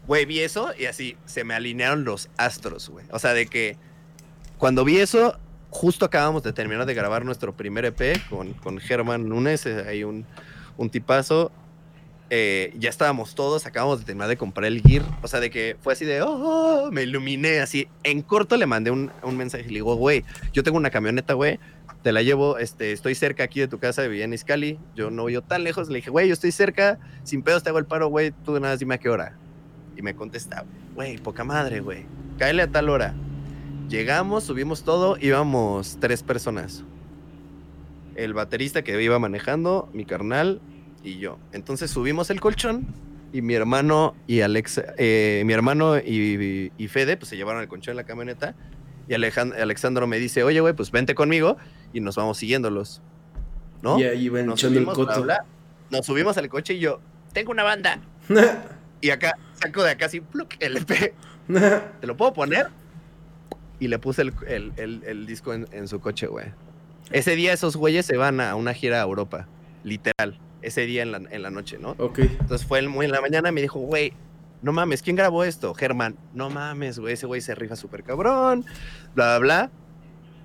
[0.07, 3.07] Güey, vi eso y así se me alinearon los astros, güey.
[3.11, 3.77] O sea, de que
[4.59, 5.39] cuando vi eso,
[5.71, 10.27] justo acabamos de terminar de grabar nuestro primer EP con, con Germán eh, hay un,
[10.77, 11.51] un tipazo.
[12.37, 15.05] Eh, ya estábamos todos, acabamos de terminar de comprar el gear.
[15.23, 17.87] O sea, de que fue así de, oh, me iluminé así.
[18.03, 21.35] En corto le mandé un, un mensaje y le digo, güey, yo tengo una camioneta,
[21.35, 21.61] güey,
[22.03, 25.23] te la llevo, este, estoy cerca aquí de tu casa, vivía en Iscali, yo no
[25.23, 25.89] voy tan lejos.
[25.89, 28.59] Le dije, güey, yo estoy cerca, sin pedos te hago el paro, güey, tú de
[28.59, 29.39] nada dime a qué hora.
[29.97, 30.65] Y me contesta,
[30.97, 32.05] güey, poca madre, güey.
[32.37, 33.15] Cáele a tal hora.
[33.89, 36.83] Llegamos, subimos todo, íbamos tres personas.
[38.17, 40.61] El baterista que iba manejando, mi carnal
[41.05, 41.39] y yo.
[41.53, 42.87] Entonces subimos el colchón
[43.33, 47.69] y mi hermano y Alex, eh, mi hermano y, y, Fede, pues se llevaron el
[47.69, 48.55] colchón en la camioneta.
[49.07, 51.59] Y Alejandro me dice, oye, güey, pues vente conmigo
[51.93, 53.03] y nos vamos siguiéndolos.
[53.83, 53.99] ¿No?
[53.99, 55.27] Y ahí ven echando el coto.
[55.91, 57.01] Nos subimos al coche y yo,
[57.33, 58.01] tengo una banda.
[59.01, 61.15] y acá saco de acá así, pluk, LP.
[62.01, 62.69] ¿Te lo puedo poner?
[63.79, 66.47] Y le puse el, disco en, su coche, güey.
[67.11, 69.47] Ese día esos güeyes se van a una gira a Europa,
[69.83, 70.39] literal.
[70.65, 71.91] Ese día en la, en la noche, ¿no?
[71.99, 72.21] Ok.
[72.21, 74.13] Entonces fue muy en la mañana me dijo, güey,
[74.63, 75.75] no mames, ¿quién grabó esto?
[75.75, 78.65] Germán, no mames, güey, ese güey se rifa súper cabrón,
[79.15, 79.71] bla, bla, bla.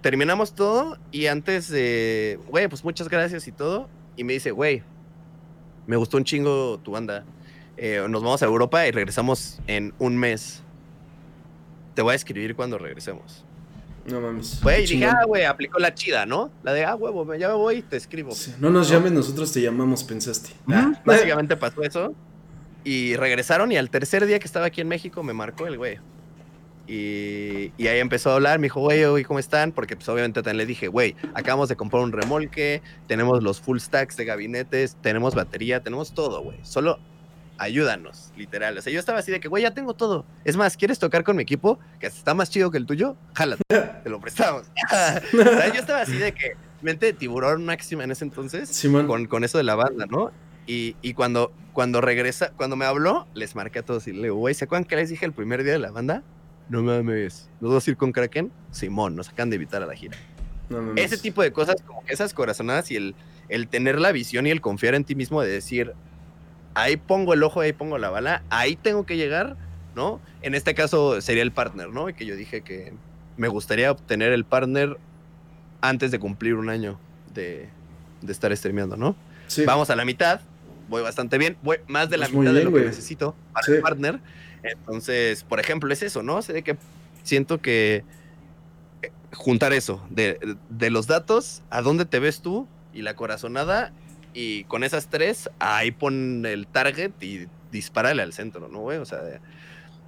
[0.01, 3.89] Terminamos todo y antes de, güey, pues muchas gracias y todo.
[4.15, 4.83] Y me dice, güey,
[5.87, 7.25] me gustó un chingo tu banda.
[7.77, 10.63] Eh, nos vamos a Europa y regresamos en un mes.
[11.95, 13.45] Te voy a escribir cuando regresemos.
[14.09, 14.59] No mames.
[14.61, 16.51] Güey, dije, ah, güey, aplicó la chida, ¿no?
[16.63, 18.33] La de, ah, huevo, ya me voy y te escribo.
[18.59, 20.49] no nos llames, nosotros te llamamos, pensaste.
[20.67, 22.13] Ah, básicamente pasó eso.
[22.83, 25.99] Y regresaron y al tercer día que estaba aquí en México me marcó el güey.
[26.87, 29.73] Y, y, ahí empezó a hablar, me dijo, güey, ¿cómo están?
[29.73, 33.77] Porque pues obviamente también le dije, güey, acabamos de comprar un remolque, tenemos los full
[33.77, 36.57] stacks de gabinetes, tenemos batería, tenemos todo, güey.
[36.63, 36.97] Solo
[37.59, 38.77] ayúdanos, literal.
[38.77, 40.25] O sea, yo estaba así de que, güey, ya tengo todo.
[40.43, 41.77] Es más, ¿quieres tocar con mi equipo?
[41.99, 43.61] Que está más chido que el tuyo, jálate,
[44.03, 44.63] te lo prestamos.
[45.33, 49.27] o sea, yo estaba así de que, mente de tiburón máxima en ese entonces, con,
[49.27, 50.31] con, eso de la banda, ¿no?
[50.65, 54.35] Y, y, cuando, cuando regresa, cuando me habló, les marqué a todos y le digo,
[54.35, 56.23] güey, ¿se acuerdan que les dije el primer día de la banda?
[56.69, 58.51] No mames, ¿nos vamos a ir con Kraken?
[58.71, 60.15] Simón, nos acaban de invitar a la gira.
[60.95, 63.15] Ese tipo de cosas, como que esas corazonadas y el,
[63.49, 65.95] el tener la visión y el confiar en ti mismo de decir,
[66.73, 69.57] ahí pongo el ojo, ahí pongo la bala, ahí tengo que llegar,
[69.95, 70.19] ¿no?
[70.41, 72.09] En este caso sería el partner, ¿no?
[72.09, 72.93] Y que yo dije que
[73.37, 74.97] me gustaría obtener el partner
[75.81, 76.99] antes de cumplir un año
[77.33, 77.69] de,
[78.27, 79.15] estar streameando, ¿no?
[79.47, 79.65] Sí.
[79.65, 80.41] Vamos a la mitad,
[80.89, 83.81] voy bastante bien, voy más de la pues mitad de lo que necesito para el
[83.81, 84.19] partner.
[84.61, 86.41] Entonces, por ejemplo, es eso, ¿no?
[86.41, 86.77] Sé de que
[87.23, 88.03] siento que
[89.01, 93.93] eh, juntar eso, de, de los datos, a dónde te ves tú y la corazonada
[94.39, 98.97] y con esas tres, ahí pon el target y dispárale al centro, ¿no, güey?
[98.97, 99.19] O sea,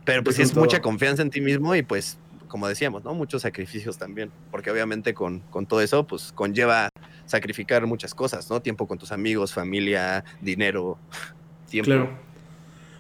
[0.05, 2.17] pero pues, sí es mucha confianza en ti mismo y pues,
[2.47, 3.13] como decíamos, ¿no?
[3.13, 6.87] Muchos sacrificios también, porque obviamente con, con todo eso, pues conlleva
[7.25, 8.61] sacrificar muchas cosas, ¿no?
[8.61, 10.97] Tiempo con tus amigos, familia, dinero,
[11.69, 11.87] tiempo.
[11.87, 12.31] Claro.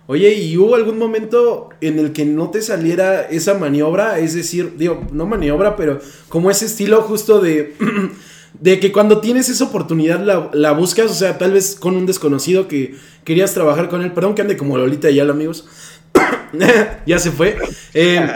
[0.07, 4.19] Oye, ¿y hubo algún momento en el que no te saliera esa maniobra?
[4.19, 7.73] Es decir, digo, no maniobra, pero como ese estilo justo de
[8.59, 12.67] de que cuando tienes esa oportunidad la, buscas, o sea, tal vez con un desconocido
[12.67, 15.65] que querías trabajar con él, perdón que ande como Lolita y ya, amigos,
[17.05, 17.57] ya se fue.
[17.93, 18.27] Eh,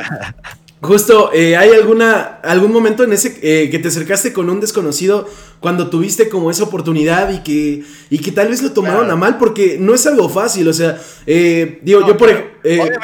[0.81, 5.27] justo, eh, ¿hay alguna, algún momento en ese eh, que te acercaste con un desconocido
[5.59, 9.37] cuando tuviste como esa oportunidad y que, y que tal vez lo tomaron a mal?
[9.37, 12.51] Porque no es algo fácil, o sea, digo, yo por ejemplo...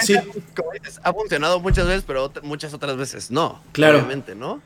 [0.02, 0.16] sí.
[0.56, 3.62] como dices, ha funcionado muchas veces, pero muchas otras veces no.
[3.74, 3.98] Claro.
[3.98, 4.62] Obviamente, ¿no?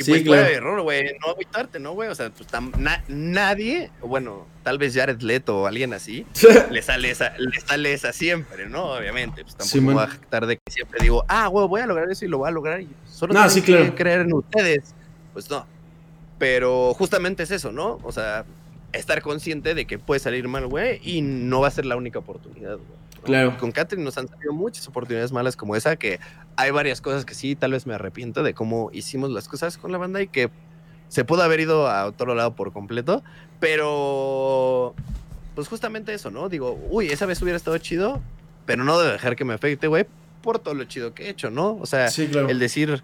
[0.00, 0.48] Y pues claro.
[0.48, 2.08] error, güey, no agüitarte, ¿no, güey?
[2.08, 2.48] O sea, pues
[3.08, 6.24] nadie, bueno, tal vez Jared Leto o alguien así,
[6.70, 8.92] le sale esa, le sale esa siempre, ¿no?
[8.92, 12.10] Obviamente, pues tampoco voy a jactar de que siempre digo, ah, güey, voy a lograr
[12.10, 14.94] eso y lo voy a lograr y solo no, que creer en ustedes.
[15.34, 15.66] Pues no.
[16.38, 17.98] Pero justamente es eso, ¿no?
[18.02, 18.46] O sea,
[18.92, 22.18] estar consciente de que puede salir mal, güey, y no va a ser la única
[22.18, 23.00] oportunidad, güey.
[23.24, 23.56] Claro.
[23.58, 26.20] Con Catherine nos han salido muchas oportunidades malas como esa, que
[26.56, 29.92] hay varias cosas que sí, tal vez me arrepiento de cómo hicimos las cosas con
[29.92, 30.50] la banda y que
[31.08, 33.22] se pudo haber ido a otro lado por completo,
[33.58, 34.94] pero
[35.54, 36.48] pues justamente eso, ¿no?
[36.48, 38.20] Digo, uy, esa vez hubiera estado chido,
[38.64, 40.06] pero no de dejar que me afecte, güey,
[40.42, 41.76] por todo lo chido que he hecho, ¿no?
[41.80, 43.02] O sea, el decir,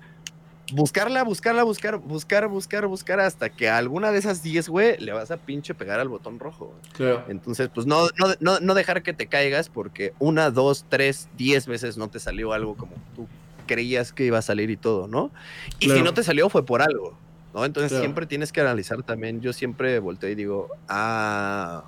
[0.73, 5.13] buscarla, buscarla, buscar, buscar, buscar, buscar, hasta que a alguna de esas 10, güey, le
[5.13, 6.75] vas a pinche pegar al botón rojo.
[6.93, 7.25] Claro.
[7.29, 11.67] Entonces, pues no, no, no, no dejar que te caigas porque una, dos, tres, diez
[11.67, 13.29] veces no te salió algo como tú
[13.67, 15.31] creías que iba a salir y todo, ¿no?
[15.79, 17.19] Y si no te salió fue por algo,
[17.53, 17.65] ¿no?
[17.65, 19.41] Entonces siempre tienes que analizar también.
[19.41, 21.85] Yo siempre volteo y digo, ah,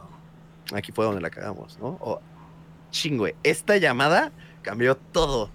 [0.74, 1.99] aquí fue donde la cagamos, ¿no?
[2.01, 2.20] O,
[2.91, 5.51] chingüe, esta llamada cambió todo.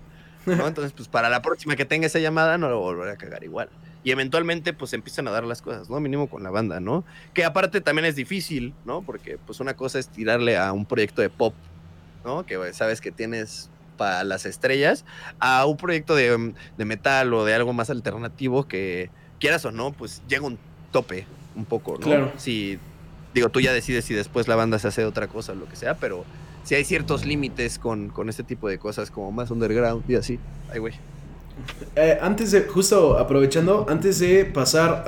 [0.45, 0.67] ¿No?
[0.67, 3.69] Entonces, pues para la próxima que tenga esa llamada no lo volveré a cagar igual.
[4.03, 5.99] Y eventualmente, pues empiezan a dar las cosas, ¿no?
[5.99, 7.05] Mínimo con la banda, ¿no?
[7.33, 9.01] Que aparte también es difícil, ¿no?
[9.01, 11.53] Porque pues una cosa es tirarle a un proyecto de pop,
[12.25, 12.45] ¿no?
[12.45, 15.05] Que sabes que tienes para las estrellas,
[15.39, 19.09] a un proyecto de, de metal o de algo más alternativo que,
[19.43, 20.57] quieras o no, pues llega un
[20.93, 22.05] tope un poco, ¿no?
[22.05, 22.31] Claro.
[22.37, 22.79] Si,
[23.33, 25.75] digo, tú ya decides si después la banda se hace otra cosa o lo que
[25.75, 26.23] sea, pero
[26.63, 30.39] si hay ciertos límites con, con este tipo de cosas como más underground y así.
[30.71, 30.93] Ay, güey.
[31.95, 35.05] Eh, antes de, justo aprovechando, antes de pasar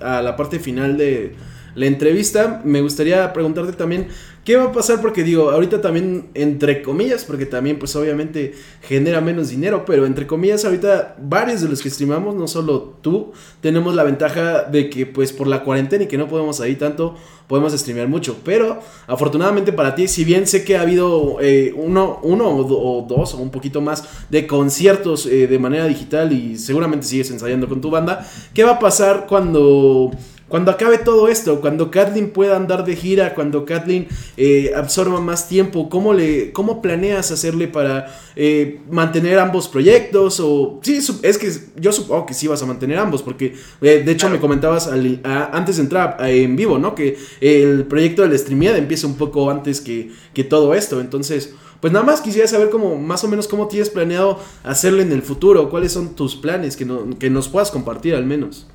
[0.00, 1.36] a, a la parte final de
[1.76, 4.08] la entrevista, me gustaría preguntarte también
[4.46, 5.00] ¿Qué va a pasar?
[5.00, 10.28] Porque digo, ahorita también, entre comillas, porque también pues obviamente genera menos dinero, pero entre
[10.28, 15.04] comillas, ahorita varios de los que streamamos, no solo tú, tenemos la ventaja de que
[15.04, 17.16] pues por la cuarentena y que no podemos ahí tanto,
[17.48, 18.36] podemos streamear mucho.
[18.44, 23.34] Pero afortunadamente para ti, si bien sé que ha habido eh, uno, uno o, dos
[23.34, 27.80] o un poquito más de conciertos eh, de manera digital y seguramente sigues ensayando con
[27.80, 28.24] tu banda,
[28.54, 30.12] ¿qué va a pasar cuando
[30.48, 35.48] cuando acabe todo esto, cuando Kathleen pueda andar de gira, cuando Kathleen eh, absorba más
[35.48, 40.38] tiempo, ¿cómo, le, ¿cómo planeas hacerle para eh, mantener ambos proyectos?
[40.38, 44.12] O sí, es que yo supongo que sí vas a mantener ambos, porque eh, de
[44.12, 46.94] hecho me comentabas antes de entrar en vivo, ¿no?
[46.94, 51.54] Que el proyecto de la streameada empieza un poco antes que, que todo esto, entonces...
[51.78, 55.20] Pues nada más quisiera saber cómo, más o menos cómo tienes planeado hacerlo en el
[55.20, 56.86] futuro, cuáles son tus planes que,
[57.18, 58.66] que nos puedas compartir al menos.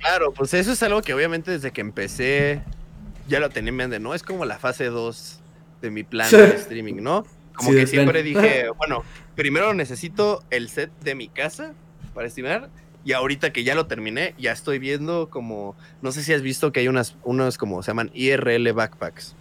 [0.00, 2.62] Claro, pues eso es algo que obviamente desde que empecé
[3.28, 4.14] ya lo tenía en mente, ¿no?
[4.14, 5.40] Es como la fase 2
[5.82, 7.24] de mi plan de streaming, ¿no?
[7.54, 9.04] Como que siempre dije, bueno,
[9.36, 11.74] primero necesito el set de mi casa
[12.14, 12.70] para streamar
[13.04, 16.72] y ahorita que ya lo terminé, ya estoy viendo como, no sé si has visto
[16.72, 19.34] que hay unas, unos como se llaman IRL backpacks.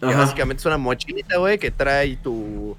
[0.00, 2.76] Que básicamente es una mochilita, güey, que trae tu,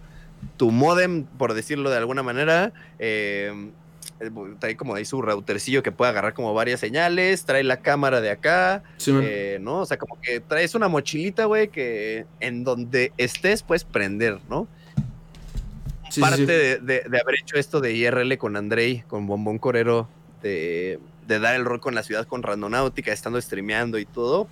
[0.55, 3.71] tu modem, por decirlo de alguna manera, eh,
[4.59, 8.31] trae como ahí su routercillo que puede agarrar como varias señales, trae la cámara de
[8.31, 9.79] acá, eh, ¿no?
[9.81, 14.67] O sea, como que traes una mochilita, güey, que en donde estés puedes prender, ¿no?
[16.19, 20.07] Parte de, haber hecho esto de IRL con Andrei, con Bombón Corero,
[20.41, 24.47] de, dar el rol con la ciudad con Randonáutica, estando streameando y todo,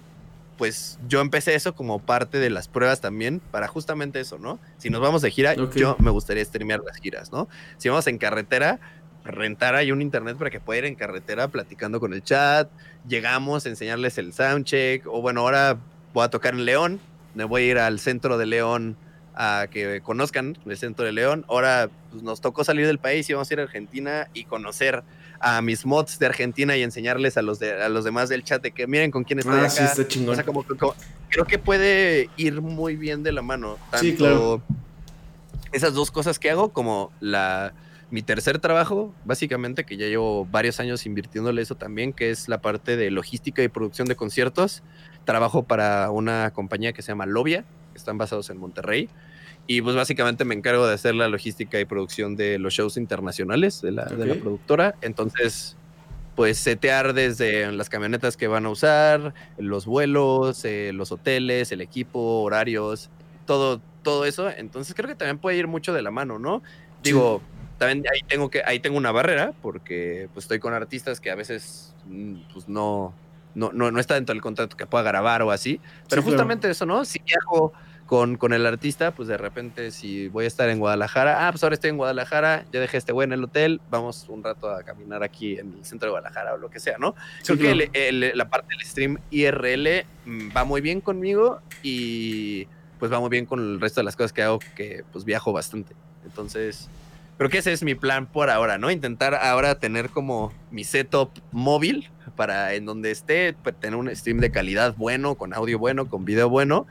[0.57, 4.59] pues yo empecé eso como parte de las pruebas también para justamente eso, ¿no?
[4.77, 7.47] Si nos vamos de gira, yo me gustaría streamear las giras, ¿no?
[7.77, 8.79] Si vamos en carretera,
[9.25, 12.69] rentar ahí un internet para que pueda ir en carretera platicando con el chat.
[13.07, 15.05] Llegamos a enseñarles el soundcheck.
[15.07, 15.77] O bueno, ahora
[16.13, 16.99] voy a tocar en León.
[17.33, 18.97] Me voy a ir al centro de León
[19.35, 21.45] a que conozcan el centro de León.
[21.49, 25.03] Ahora pues, nos tocó salir del país y vamos a ir a Argentina y conocer
[25.39, 28.61] a mis mods de Argentina y enseñarles a los de, a los demás del chat
[28.61, 30.07] de que miren con quién estoy ah, acá.
[30.07, 30.33] chingón.
[30.33, 33.77] O sea, como, creo que puede ir muy bien de la mano.
[33.91, 34.61] Tanto
[35.73, 37.73] Esas dos cosas que hago, como la
[38.11, 42.61] mi tercer trabajo, básicamente, que ya llevo varios años invirtiéndole eso también, que es la
[42.61, 44.83] parte de logística y producción de conciertos.
[45.23, 49.09] Trabajo para una compañía que se llama Lobia, que están basados en Monterrey.
[49.67, 53.81] Y pues básicamente me encargo de hacer la logística y producción de los shows internacionales
[53.81, 54.95] de la, de la productora.
[55.01, 55.75] Entonces,
[56.35, 61.81] pues setear desde las camionetas que van a usar, los vuelos, eh, los hoteles, el
[61.81, 63.09] equipo, horarios,
[63.47, 64.49] todo, todo eso.
[64.49, 66.61] Entonces creo que también puede ir mucho de la mano, ¿no?
[67.01, 67.41] Digo,
[67.77, 71.35] también ahí tengo que ahí tengo una barrera porque pues estoy con artistas que a
[71.35, 73.13] veces mm, pues no
[73.55, 77.05] no, no, está dentro del contrato que pueda grabar o así, pero justamente eso, ¿no?
[77.05, 77.71] Si viajo
[78.05, 81.63] con, con el artista, pues de repente si voy a estar en Guadalajara, ah, pues
[81.63, 84.83] ahora estoy en Guadalajara, ya dejé este güey en el hotel, vamos un rato a
[84.83, 87.15] caminar aquí en el centro de Guadalajara o lo que sea, ¿no?
[87.45, 92.67] Creo que la parte del stream IRL mm, va muy bien conmigo y
[92.99, 95.51] pues va muy bien con el resto de las cosas que hago, que pues viajo
[95.53, 95.95] bastante.
[96.25, 96.89] Entonces,
[97.37, 98.91] creo que ese es mi plan por ahora, ¿no?
[98.91, 104.39] Intentar ahora tener como mi setup móvil para en donde esté, pues, tener un stream
[104.39, 106.87] de calidad bueno, con audio bueno, con video bueno,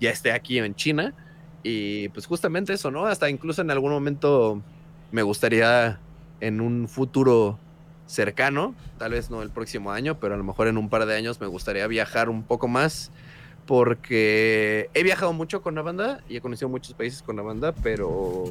[0.00, 1.14] ya esté aquí en China.
[1.62, 3.06] Y pues justamente eso, ¿no?
[3.06, 4.62] Hasta incluso en algún momento
[5.10, 5.98] me gustaría
[6.40, 7.58] en un futuro
[8.06, 11.16] cercano, tal vez no el próximo año, pero a lo mejor en un par de
[11.16, 13.10] años me gustaría viajar un poco más
[13.66, 17.74] porque he viajado mucho con la banda y he conocido muchos países con la banda,
[17.82, 18.44] pero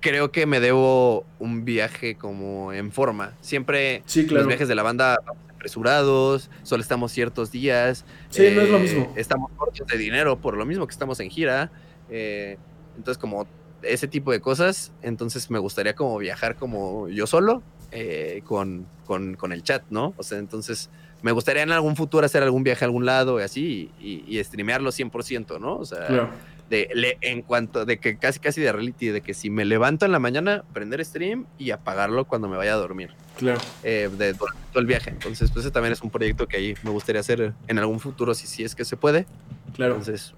[0.00, 3.34] creo que me debo un viaje como en forma.
[3.40, 5.18] Siempre los viajes de la banda
[5.60, 8.04] apresurados, solo estamos ciertos días.
[8.30, 9.02] Sí, no es lo mismo.
[9.02, 11.70] Eh, estamos cortos de dinero por lo mismo que estamos en gira.
[12.08, 12.56] Eh,
[12.96, 13.46] entonces, como
[13.82, 19.34] ese tipo de cosas, entonces me gustaría como viajar como yo solo eh, con, con,
[19.34, 20.14] con, el chat, ¿no?
[20.16, 20.90] O sea, entonces
[21.22, 24.42] me gustaría en algún futuro hacer algún viaje a algún lado y así y, y
[24.42, 25.76] streamearlo 100%, ¿no?
[25.76, 26.30] O sea,
[26.70, 30.06] de, le, en cuanto de que casi casi de reality, de que si me levanto
[30.06, 33.10] en la mañana, prender stream y apagarlo cuando me vaya a dormir.
[33.36, 33.60] Claro.
[33.82, 35.10] Eh, de, todo el viaje.
[35.10, 38.32] Entonces, pues ese también es un proyecto que ahí me gustaría hacer en algún futuro,
[38.34, 39.26] si, si es que se puede.
[39.74, 39.96] Claro.
[39.96, 40.32] Entonces,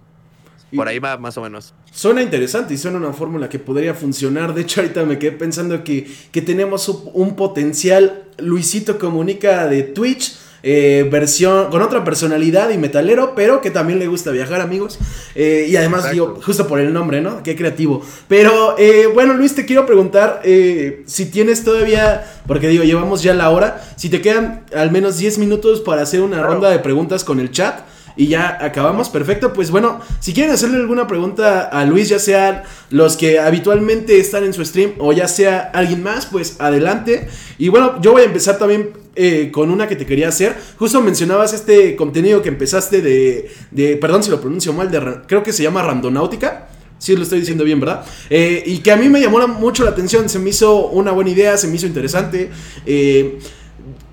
[0.75, 1.75] por ahí va más o menos.
[1.91, 4.55] Suena interesante y suena una fórmula que podría funcionar.
[4.55, 10.42] De hecho, ahorita me quedé pensando que, que tenemos un potencial Luisito Comunica de Twitch
[10.63, 14.99] eh, versión con otra personalidad y metalero, pero que también le gusta viajar, amigos.
[15.35, 17.43] Eh, y además, digo, justo por el nombre, ¿no?
[17.43, 18.03] Qué creativo.
[18.29, 23.51] Pero eh, bueno, Luis, te quiero preguntar si tienes todavía, porque digo, llevamos ya la
[23.51, 27.41] hora, si te quedan al menos 10 minutos para hacer una ronda de preguntas con
[27.41, 27.81] el chat
[28.17, 29.09] y ya acabamos.
[29.09, 29.53] Perfecto.
[29.53, 34.45] Pues bueno, si quieren hacerle alguna pregunta a Luis, ya sean los que habitualmente están
[34.45, 37.29] en su stream o ya sea alguien más, pues adelante.
[37.59, 40.57] Y bueno, yo voy a empezar también eh, con una que te quería hacer.
[40.79, 45.43] Justo mencionabas este contenido que empezaste de, de perdón si lo pronuncio mal, de, creo
[45.43, 46.69] que se llama Randonáutica.
[46.99, 48.05] Sí, lo estoy diciendo bien, ¿verdad?
[48.31, 51.31] Eh, y que a mí me llamó mucho la atención, se me hizo una buena
[51.31, 52.51] idea, se me hizo interesante.
[52.87, 53.41] Eh,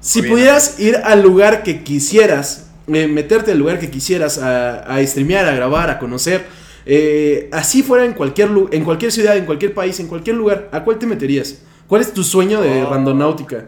[0.02, 5.46] si pudieras ir al lugar que quisieras, meterte al lugar que quisieras a, a streamear,
[5.46, 6.46] a grabar, a conocer.
[6.88, 10.84] Eh, así fuera en cualquier, en cualquier ciudad, en cualquier país, en cualquier lugar, ¿a
[10.84, 11.58] cuál te meterías?
[11.86, 12.90] ¿Cuál es tu sueño de oh.
[12.90, 13.68] randonáutica?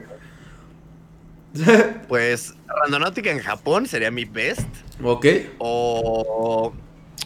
[2.07, 4.67] pues randonáutica en Japón sería mi best.
[5.03, 5.25] Ok.
[5.57, 6.73] O,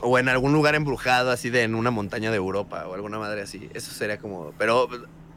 [0.02, 3.42] o en algún lugar embrujado, así de en una montaña de Europa o alguna madre
[3.42, 3.70] así.
[3.74, 4.54] Eso sería como...
[4.58, 4.88] Pero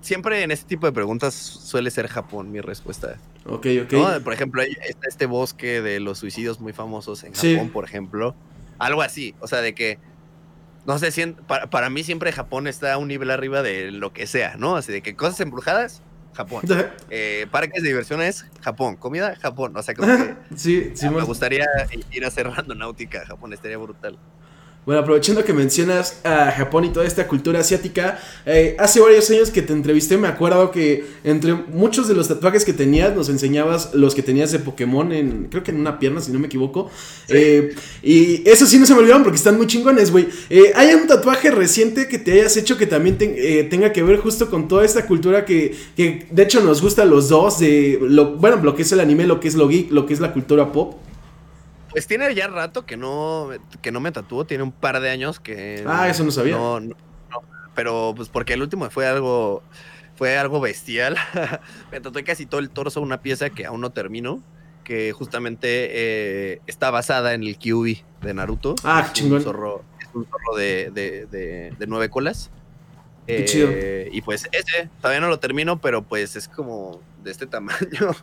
[0.01, 3.19] siempre en este tipo de preguntas suele ser Japón mi respuesta.
[3.47, 4.23] Ok, ok.
[4.23, 8.35] Por ejemplo, está este bosque de los suicidios muy famosos en Japón, por ejemplo.
[8.79, 9.99] Algo así, o sea, de que,
[10.87, 14.13] no sé, si para, para, mí siempre Japón está a un nivel arriba de lo
[14.13, 14.77] que sea, ¿no?
[14.77, 16.03] Así de que cosas embrujadas,
[16.39, 16.63] Japón.
[17.11, 18.95] eh, parques de diversiones, Japón.
[18.95, 19.77] Comida, Japón.
[19.77, 21.67] O sea, como que sí, sí, me gustaría
[22.13, 24.17] ir a hacer náutica a Japón, estaría brutal.
[24.89, 29.51] Bueno, aprovechando que mencionas a Japón y toda esta cultura asiática, eh, hace varios años
[29.51, 33.93] que te entrevisté, me acuerdo que entre muchos de los tatuajes que tenías, nos enseñabas
[33.93, 36.91] los que tenías de Pokémon en, creo que en una pierna, si no me equivoco.
[37.29, 40.27] Eh, y eso sí no se me olvidaron porque están muy chingones, güey.
[40.49, 44.49] Eh, ¿Hay un tatuaje reciente que te hayas hecho que también tenga que ver justo
[44.49, 48.37] con toda esta cultura que, que de hecho nos gusta a los dos, de lo,
[48.37, 50.33] bueno, lo que es el anime, lo que es lo geek, lo que es la
[50.33, 50.95] cultura pop?
[51.91, 55.41] Pues tiene ya rato que no, que no me tatúo, tiene un par de años
[55.41, 55.85] que...
[55.87, 56.57] Ah, eso no sabía.
[56.57, 56.81] No,
[57.75, 59.63] pero pues porque el último fue algo,
[60.17, 61.17] fue algo bestial.
[61.93, 64.43] me tatué casi todo el torso, una pieza que aún no termino,
[64.85, 68.75] que justamente eh, está basada en el Kyubi de Naruto.
[68.85, 69.39] Ah, es chingón.
[69.39, 72.51] Un zorro, es un zorro de, de, de nueve colas.
[73.29, 73.69] Qué chido.
[73.71, 78.17] Eh, y pues ese, todavía no lo termino, pero pues es como de este tamaño.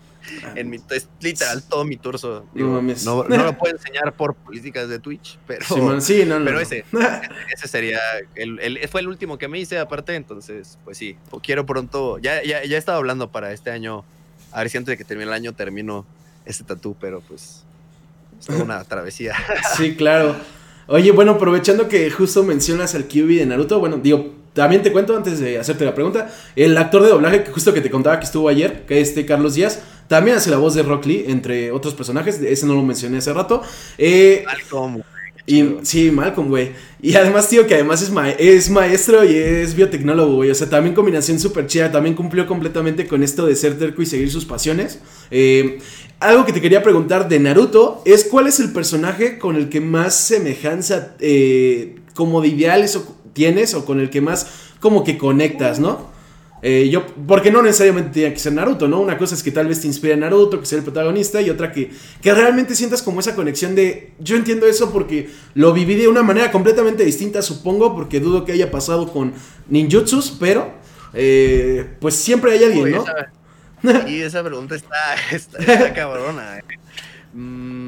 [0.43, 0.53] Ah.
[0.55, 2.45] en mi, es literal todo mi torso.
[2.55, 6.83] no, no, lo puedo enseñar por políticas de Twitch, pero, sí, no, pero ese,
[7.53, 7.99] ese sería,
[8.33, 12.63] el, fue el último que me hice aparte, entonces pues sí, quiero pronto, ya, ya,
[12.65, 14.03] ya he estado hablando para este año,
[14.51, 16.05] a ver si antes de que termine el año termino
[16.45, 17.63] este tatú, pero pues
[18.39, 19.35] es una travesía.
[19.77, 20.35] sí, claro.
[20.87, 25.15] Oye, bueno, aprovechando que justo mencionas al Kyubi de Naruto, bueno, digo, también te cuento
[25.15, 28.25] antes de hacerte la pregunta, el actor de doblaje que justo que te contaba que
[28.25, 31.71] estuvo ayer, que es este Carlos Díaz, también hace la voz de Rock Lee, entre
[31.71, 33.61] otros personajes, ese no lo mencioné hace rato.
[33.97, 35.01] Eh, Malcolm.
[35.45, 36.71] Y, sí, Malcolm, güey.
[37.01, 40.49] Y además, tío, que además es, es maestro y es biotecnólogo, güey.
[40.49, 41.91] O sea, también combinación súper chida.
[41.91, 44.99] También cumplió completamente con esto de ser terco y seguir sus pasiones.
[45.29, 45.79] Eh,
[46.19, 49.81] algo que te quería preguntar de Naruto es cuál es el personaje con el que
[49.81, 54.47] más semejanza eh, como de ideales o tienes o con el que más
[54.79, 56.15] como que conectas, ¿no?
[56.61, 58.99] Eh, yo, porque no necesariamente tiene que ser Naruto, ¿no?
[58.99, 61.71] Una cosa es que tal vez te inspire Naruto, que sea el protagonista, y otra
[61.71, 64.13] que, que realmente sientas como esa conexión de.
[64.19, 68.53] Yo entiendo eso porque lo viví de una manera completamente distinta, supongo, porque dudo que
[68.53, 69.33] haya pasado con
[69.69, 70.73] ninjutsus, pero.
[71.13, 73.05] Eh, pues siempre hay alguien, ¿no?
[74.07, 76.57] y esa pregunta está, está, cabrona.
[76.57, 76.63] Eh.
[77.33, 77.84] Mm.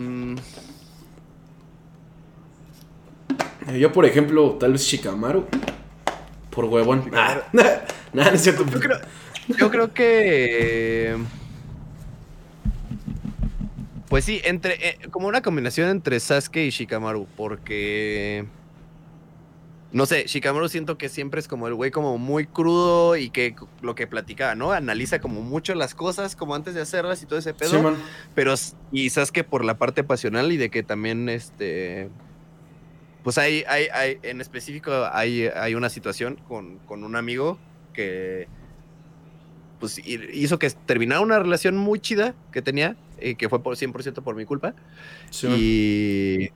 [3.76, 5.46] Yo, por ejemplo, tal vez Shikamaru.
[6.50, 7.10] Por huevón.
[7.12, 7.50] Nada,
[8.14, 8.66] no es cierto.
[9.48, 11.18] Yo creo, que.
[14.10, 18.46] Pues sí, entre eh, como una combinación entre Sasuke y Shikamaru, porque
[19.92, 23.56] no sé, Shikamaru siento que siempre es como el güey como muy crudo y que
[23.82, 24.72] lo que platicaba, ¿no?
[24.72, 27.96] Analiza como mucho las cosas como antes de hacerlas y todo ese pedo.
[28.34, 28.54] pero
[28.92, 32.10] y Sasuke por la parte pasional y de que también este
[33.28, 37.60] pues hay, hay, hay, en específico hay, hay una situación con, un amigo
[37.92, 38.48] que
[39.82, 44.24] pues hizo que terminara una relación muy chida que tenía, y que fue por 100%
[44.24, 44.76] por mi culpa.
[45.44, 46.52] y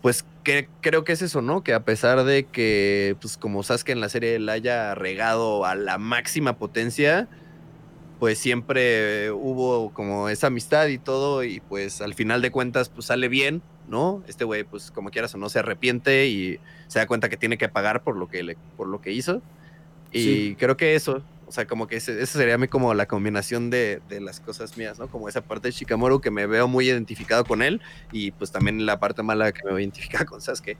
[0.00, 1.64] pues que, creo que es eso, ¿no?
[1.64, 5.74] Que a pesar de que, pues como que en la serie la haya regado a
[5.74, 7.26] la máxima potencia,
[8.20, 13.06] pues siempre hubo como esa amistad y todo, y pues al final de cuentas, pues
[13.06, 14.22] sale bien, ¿no?
[14.26, 17.58] Este güey, pues como quieras o no, se arrepiente y se da cuenta que tiene
[17.58, 19.42] que pagar por lo que, le, por lo que hizo.
[20.10, 23.68] Y creo que eso, o sea, como que esa sería a mí como la combinación
[23.70, 25.08] de, de, las cosas mías, ¿no?
[25.08, 27.80] Como esa parte de Shikamaru que me veo muy identificado con él
[28.12, 30.78] y pues también la parte mala que me veo identificada con Sasuke.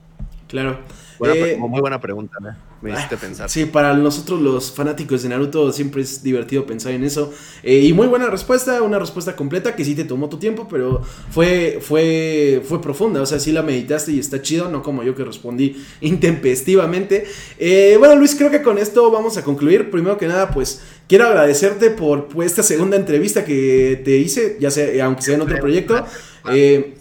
[0.49, 0.79] Claro.
[1.21, 2.69] Eh, muy buena pregunta, ¿no?
[2.81, 3.49] me hiciste ah, pensar.
[3.49, 7.33] Sí, para nosotros los fanáticos de Naruto siempre es divertido pensar en eso.
[7.61, 11.01] Eh, y muy buena respuesta, una respuesta completa que sí te tomó tu tiempo, pero
[11.29, 13.21] fue, fue, fue profunda.
[13.21, 17.25] O sea, sí la meditaste y está chido, no como yo que respondí intempestivamente.
[17.57, 19.91] Eh, bueno, Luis, creo que con esto vamos a concluir.
[19.91, 24.71] Primero que nada, pues quiero agradecerte por pues, esta segunda entrevista que te hice, ya
[24.71, 26.05] sea, aunque sea en otro proyecto.
[26.51, 26.95] Eh,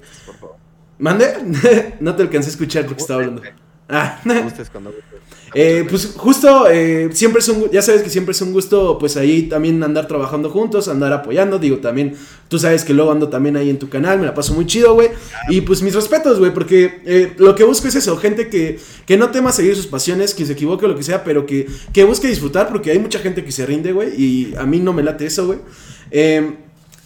[0.98, 1.26] ¿Mande?
[2.00, 3.42] no te alcancé a escuchar porque estaba hablando.
[3.90, 4.20] Ah.
[5.54, 9.16] Eh, pues justo, eh, siempre es un, ya sabes que siempre es un gusto, pues
[9.16, 12.14] ahí también andar trabajando juntos, andar apoyando, digo, también,
[12.48, 14.92] tú sabes que luego ando también ahí en tu canal, me la paso muy chido,
[14.92, 15.08] güey,
[15.48, 19.16] y pues mis respetos, güey, porque eh, lo que busco es eso, gente que, que
[19.16, 22.04] no tema seguir sus pasiones, que se equivoque o lo que sea, pero que, que
[22.04, 25.02] busque disfrutar, porque hay mucha gente que se rinde, güey, y a mí no me
[25.02, 25.60] late eso, güey.
[26.10, 26.56] Eh,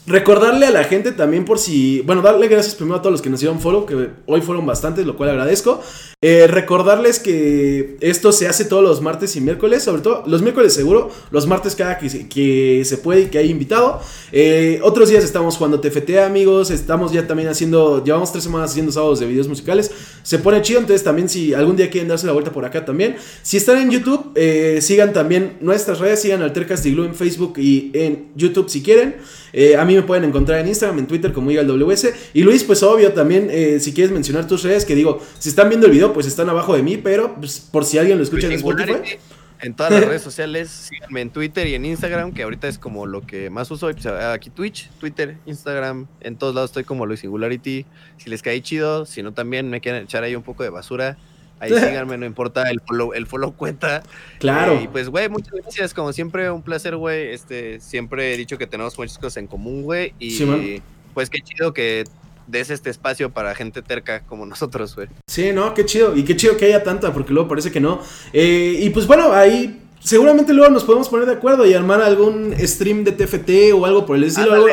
[0.05, 3.30] Recordarle a la gente también por si, bueno, darle gracias primero a todos los que
[3.30, 5.80] nos dieron follow, que hoy fueron bastantes, lo cual agradezco.
[6.20, 10.74] Eh, recordarles que esto se hace todos los martes y miércoles, sobre todo los miércoles
[10.74, 14.00] seguro, los martes cada que se, que se puede y que hay invitado.
[14.32, 18.90] Eh, otros días estamos jugando TFT amigos, estamos ya también haciendo, llevamos tres semanas haciendo
[18.90, 19.92] sábados de videos musicales,
[20.24, 23.16] se pone chido, entonces también si algún día quieren darse la vuelta por acá también.
[23.42, 27.92] Si están en YouTube, eh, sigan también nuestras redes, sigan Altercast Glue en Facebook y
[27.94, 29.16] en YouTube si quieren.
[29.53, 32.14] Eh, a mí me pueden encontrar en Instagram, en Twitter como WS.
[32.34, 35.68] Y Luis, pues obvio, también eh, si quieres mencionar tus redes, que digo, si están
[35.68, 38.47] viendo el video, pues están abajo de mí, pero pues, por si alguien lo escucha
[38.47, 39.18] en Spotify.
[39.61, 43.07] En todas las redes sociales, síganme en Twitter y en Instagram, que ahorita es como
[43.07, 43.90] lo que más uso.
[43.90, 47.86] Pues, aquí Twitch, Twitter, Instagram, en todos lados estoy como Luis Singularity.
[48.16, 51.16] Si les cae chido, si no también me quieren echar ahí un poco de basura,
[51.62, 54.02] Ahí síganme, no importa, el follow, el follow cuenta.
[54.40, 54.80] Claro.
[54.82, 55.94] y pues, güey, muchas gracias.
[55.94, 57.32] Como siempre, un placer, güey.
[57.32, 60.12] Este, siempre he dicho que tenemos muchas cosas en común, güey.
[60.18, 60.82] Y
[61.14, 62.04] pues qué chido que
[62.48, 65.06] des este espacio para gente terca como nosotros, güey.
[65.28, 66.16] Sí, no, qué chido.
[66.16, 68.00] Y qué chido que haya tanta, porque luego parece que no.
[68.32, 72.56] Eh, y pues bueno, ahí seguramente luego nos podemos poner de acuerdo y armar algún
[72.58, 74.66] stream de TFT o algo por el estilo.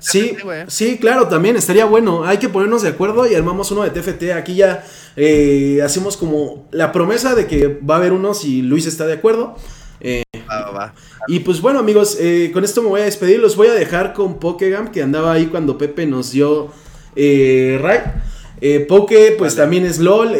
[0.00, 0.36] Sí,
[0.68, 2.24] sí, claro, también estaría bueno.
[2.24, 4.32] Hay que ponernos de acuerdo y armamos uno de TFT.
[4.34, 4.84] Aquí ya
[5.16, 9.14] eh, hacemos como la promesa de que va a haber uno si Luis está de
[9.14, 9.56] acuerdo.
[10.00, 10.24] Eh,
[11.28, 13.38] y pues bueno, amigos, eh, con esto me voy a despedir.
[13.38, 16.70] Los voy a dejar con Pokegam, que andaba ahí cuando Pepe nos dio
[17.14, 17.78] eh,
[18.88, 20.34] Poke, pues también es LOL.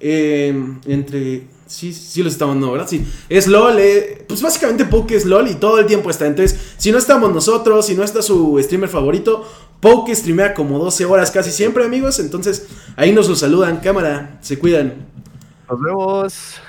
[0.00, 2.86] entre Sí, sí los estamos no, ¿verdad?
[2.88, 3.04] Sí.
[3.28, 6.26] Es LOL, eh, pues básicamente Poke es LOL y todo el tiempo está.
[6.26, 9.44] Entonces, si no estamos nosotros, si no está su streamer favorito,
[9.80, 12.18] Poke streamea como 12 horas casi siempre, amigos.
[12.20, 12.66] Entonces,
[12.96, 13.78] ahí nos los saludan.
[13.78, 15.06] Cámara, se cuidan.
[15.68, 16.60] Nos vemos.